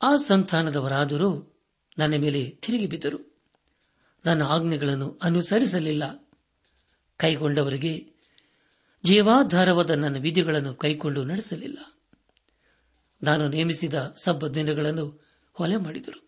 ಆ 0.02 0.16
ಸಂತಾನದವರಾದರೂ 0.16 1.58
ನನ್ನ 1.98 2.14
ಮೇಲೆ 2.14 2.50
ತಿರುಗಿ 2.50 2.86
ಬಿದ್ದರು. 2.86 3.38
ನನ್ನ 4.24 4.42
ಆಜ್ಞೆಗಳನ್ನು 4.42 5.18
ಅನುಸರಿಸಲಿಲ್ಲ. 5.22 6.28
ಕೈಗೊಂಡವರಿಗೆ 7.16 8.12
ಜೀವಾಧಾರವಾದ 9.04 9.90
ನನ್ನ 9.90 10.18
ವಿಧಿಗಳನ್ನು 10.18 10.74
ಕೈಕೊಂಡು 10.74 11.24
ನಡೆಸಲಿಲ್ಲ. 11.24 12.00
ನಾನು 13.22 13.48
ನೇಮಿಸಿದ 13.48 14.16
ಸಬ್ಬ 14.22 14.46
ದಿನಗಳನ್ನು 14.46 15.27
ಹೊಲೆ 15.58 15.76
ಮಾಡಿದರು. 15.76 16.20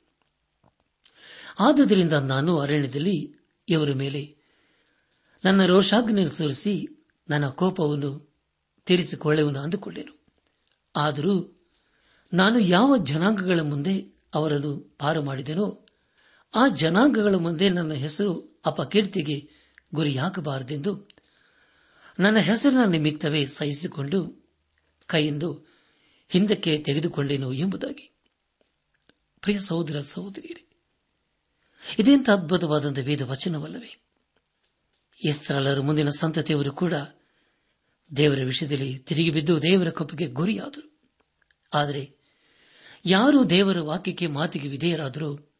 ಆದುದರಿಂದ 1.60 2.12
ನಾನು 2.12 2.58
ಅರಣ್ಯದಲ್ಲಿ 2.58 3.34
ಇವರ 3.68 3.92
ಮೇಲೆ 3.92 4.36
ನನ್ನ 5.44 5.66
ರೋಷಾಗ್ನಿ 5.66 6.28
ಸುರಿಸಿ 6.28 6.74
ನನ್ನ 7.28 7.48
ಕೋಪವನ್ನು 7.48 8.34
ತೀರಿಸಿಕೊಳ್ಳೆವನು 8.86 9.58
ಅಂದುಕೊಂಡೆನು. 9.58 10.14
ಆದರೂ 10.96 11.60
ನಾನು 12.32 12.58
ಯಾವ 12.58 12.96
ಜನಾಂಗಗಳ 12.96 13.60
ಮುಂದೆ 13.60 13.94
ಅವರನ್ನು 14.34 14.96
ಪಾರು 14.98 15.22
ಮಾಡಿದೆನೋ 15.22 15.86
ಆ 16.54 16.68
ಜನಾಂಗಗಳ 16.68 17.34
ಮುಂದೆ 17.34 17.68
ನನ್ನ 17.68 17.92
ಹೆಸರು 17.92 18.60
ಅಪಕೀರ್ತಿಗೆ 18.66 19.48
ಗುರಿಯಾಗಬಾರದೆಂದು 19.94 21.08
ನನ್ನ 22.20 22.36
ಹೆಸರಿನ 22.36 22.84
ನಿಮಿತ್ತವೇ 22.84 23.46
ಸಹಿಸಿಕೊಂಡು 23.46 24.48
ಕೈಯಿಂದ 25.06 25.42
ಹಿಂದಕ್ಕೆ 26.28 26.78
ತೆಗೆದುಕೊಂಡೆನು 26.78 27.52
ಎಂಬುದಾಗಿ. 27.52 28.19
ಪ್ರಿಯ 29.40 29.60
ಸಹೋದರ, 29.60 30.00
ಸಹೋದರಿಯರೇ, 30.00 30.66
ಇದೆಂತ 31.98 32.30
ಅದ್ಭುತವಾದಂತಹ 32.30 33.02
ವೇದ 33.02 33.22
ವಚನವಲ್ಲವೇ 33.22 34.02
ಇಸ್ರಾಲರು 35.24 35.82
ಮುಂದಿನ 35.82 36.10
ಸಂತತಿಯವರು 36.10 36.72
ಕೂಡ 36.72 36.92
ದೇವರ 38.16 38.38
ವಿಷಯದಲ್ಲಿ 38.44 38.98
ತಿರುಗಿ 38.98 39.30
ಬಿದ್ದು 39.30 39.62
ದೇವರ 39.62 39.90
ಕಪ್ಪಿಗೆ 39.90 40.26
ಗುರಿಯಾದರು. 40.26 41.00
ಆದರೆ 41.74 42.12
ಯಾರು 43.04 43.50
ದೇವರ 43.50 43.80
ವಾಕ್ಯಕ್ಕೆ 43.80 44.26
ಮಾತಿಗೆ 44.26 44.68
ವಿಧೇಯರಾದರೂ 44.68 45.50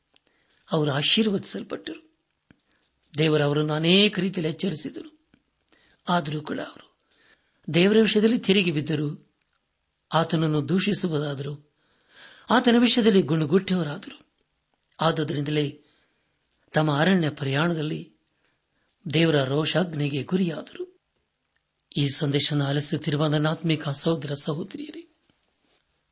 ಅವರು 0.70 0.90
ಆಶೀರ್ವದಿಸಲ್ಪಟ್ಟರು. 0.90 2.18
ದೇವರ 3.18 3.42
ಅವರನ್ನು 3.42 3.72
ಅನೇಕ 3.72 4.18
ರೀತಿಯಲ್ಲಿ 4.18 4.52
ಎಚ್ಚರಿಸಿದರು. 4.52 5.20
ಆದರೂ 6.08 6.40
ಕೂಡ 6.40 6.60
ಅವರು 6.60 6.96
ದೇವರ 7.74 7.96
ವಿಷಯದಲ್ಲಿ 8.02 8.38
ತಿರುಗಿ 8.38 8.70
ಬಿದ್ದರು 8.70 9.36
ಆತನನ್ನು 10.12 10.68
ದೂಷಿಸುವುದಾದರು 10.68 11.69
ಆತನ 12.50 12.76
ವಿಷಯದಲ್ಲಿ 12.78 13.22
ಗುಣಗುಟ್ಟಿಯವರಾದರು 13.22 14.26
ಆದುದರಿಂದಲೇ 15.00 15.82
ತಮ್ಮ 16.72 16.98
ಅರಣ್ಯ 16.98 17.30
ಪ್ರಯಾಣದಲ್ಲಿ 17.30 18.16
ದೇವರ 19.14 19.44
ರೋಷಾಗ್ನಿಗೆ 19.44 20.22
ಗುರಿಯಾದರು. 20.22 21.00
ಈ 21.96 22.08
ಸಂದೇಶ 22.08 22.52
ಆಲಿಸುತ್ತಿರುವ 22.66 23.26
ನನ್ನಾತ್ಮಿಕ 23.26 23.88
ಸಹೋದರ 23.88 24.34
ಸಹೋದರಿಯರೇ, 24.34 25.16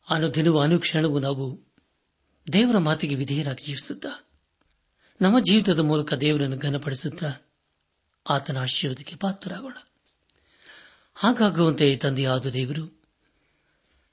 ಅನುದಿನವೂ 0.08 0.58
ಅನುಕ್ಷಣವೂ 0.58 1.18
ನಾವು 1.18 1.64
ದೇವರ 2.52 2.78
ಮಾತಿಗೆ 2.78 3.14
ವಿಧೇಯರಾಗಿ 3.14 3.64
ಜೀವಿಸುತ್ತಾ, 3.64 4.30
ನಮ್ಮ 5.22 5.40
ಜೀವಿತದ 5.40 5.78
ಮೂಲಕ 5.78 6.14
ದೇವರನ್ನು 6.14 6.56
ಘನಪಡಿಸುತ್ತಾ 6.56 7.32
ಆತನ 8.30 8.56
ಆಶೀರ್ವಾದಕ್ಕೆ 8.56 9.16
ಪಾತ್ರರಾಗೋಣ. 9.16 9.76
ಹಾಗಾಗುವಂತೆ 11.14 11.96
ತಂದೆಯಾದ 11.96 12.46
ದೇವರು 12.46 12.97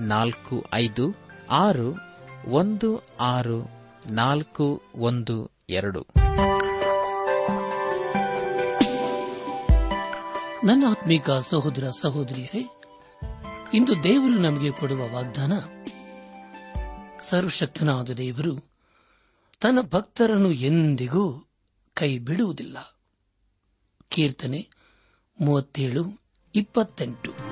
ನಾಲ್ಕು 0.00 0.64
ಐದು 0.72 1.14
ಆರು 1.50 1.94
ಒಂದು 2.50 3.02
ಆರು 3.20 3.70
ನಾಲ್ಕು 4.10 4.82
ಒಂದು 4.94 5.50
ಎರಡು. 5.70 6.06
ನನ್ನ 10.64 10.84
ಆತ್ಮೀಕ 10.90 11.30
ಸಹೋದರ 11.30 11.90
ಸಹೋದರಿಯರೇ, 11.90 12.64
ಇಂದು 13.74 14.02
ದೇವರು 14.02 14.38
ನಮಗೆ 14.38 14.70
ಕೊಡುವ 14.70 15.08
ವಾಗ್ದಾನ, 15.12 15.52
ಸರ್ವಶಕ್ತನಾದ 17.20 18.10
ದೇವರು 18.10 18.64
ತನ್ನ 19.60 19.78
ಭಕ್ತರನ್ನು 19.90 20.52
ಎಂದಿಗೂ 20.52 21.52
ಕೈ 21.94 22.18
ಬಿಡುವುದಿಲ್ಲ 22.18 22.98
ಕೀರ್ತನೆ 24.08 24.68
ಮೂವತ್ತೇಳು, 25.40 26.22
ಇಪ್ಪತ್ತೆಂಟು. 26.54 27.51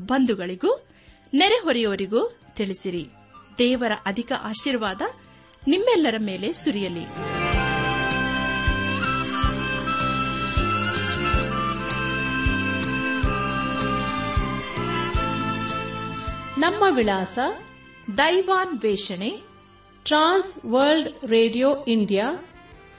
ಬಂಧುಗಳಿಗೂ, 0.00 0.86
ನೆರೆಹೊರೆಯವರಿಗೂ 1.34 2.38
ತಿಳಿಸಿರಿ. 2.56 3.08
ದೇವರ 3.58 3.92
ಅಧಿಕ 4.06 4.32
ಆಶೀರ್ವಾದ 4.42 5.00
ನಿಮ್ಮೆಲ್ಲರ 5.68 6.14
ಮೇಲೆ 6.18 6.52
ಸುರಿಯಲಿ. 6.52 7.34
ನಮ್ಮ 16.58 16.84
ವಿಳಾಸ 16.96 17.38
ದೈವಾನ್ 18.18 18.80
ವೇಷಣೆ 18.80 19.42
ಟ್ರಾನ್ಸ್ 20.04 20.64
ವರ್ಲ್ಡ್ 20.64 21.24
ರೇಡಿಯೋ 21.24 21.84
ಇಂಡಿಯಾ, 21.88 22.46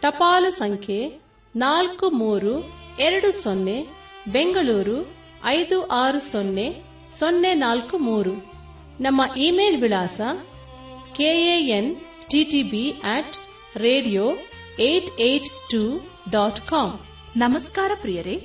ಟಪಾಲು 0.02 0.52
ಸಂಖ್ಯೆ 0.52 1.22
ನಾಲ್ಕು 1.56 2.10
ಮೂರು 2.10 2.72
ಎರಡು 3.00 3.32
ಸೊನ್ನೆ, 3.32 3.88
ಬೆಂಗಳೂರು 4.32 5.16
ಐದು 5.46 5.86
ಆರು 5.86 6.20
ಸೊನ್ನೆ 6.20 6.85
ಸೊನ್ನೆ 7.20 7.54
ನಾಲ್ಕು 7.54 7.98
ಮೂರು. 7.98 8.34
ನಮ್ಮ 9.02 9.22
ಇಮೇಲ್ 9.38 9.82
ವಿಳಾಸ 9.82 10.22
KAN 11.16 11.96
TTB 12.32 12.92
at 12.92 13.36
radio 13.78 14.24
eight 14.80 15.22
eight 15.22 15.50
two 15.72 15.82
dot 16.32 16.62
com 16.62 16.90
ನಮಸ್ಕಾರ 17.38 17.92
ಪ್ರಿಯರೇ. 18.02 18.36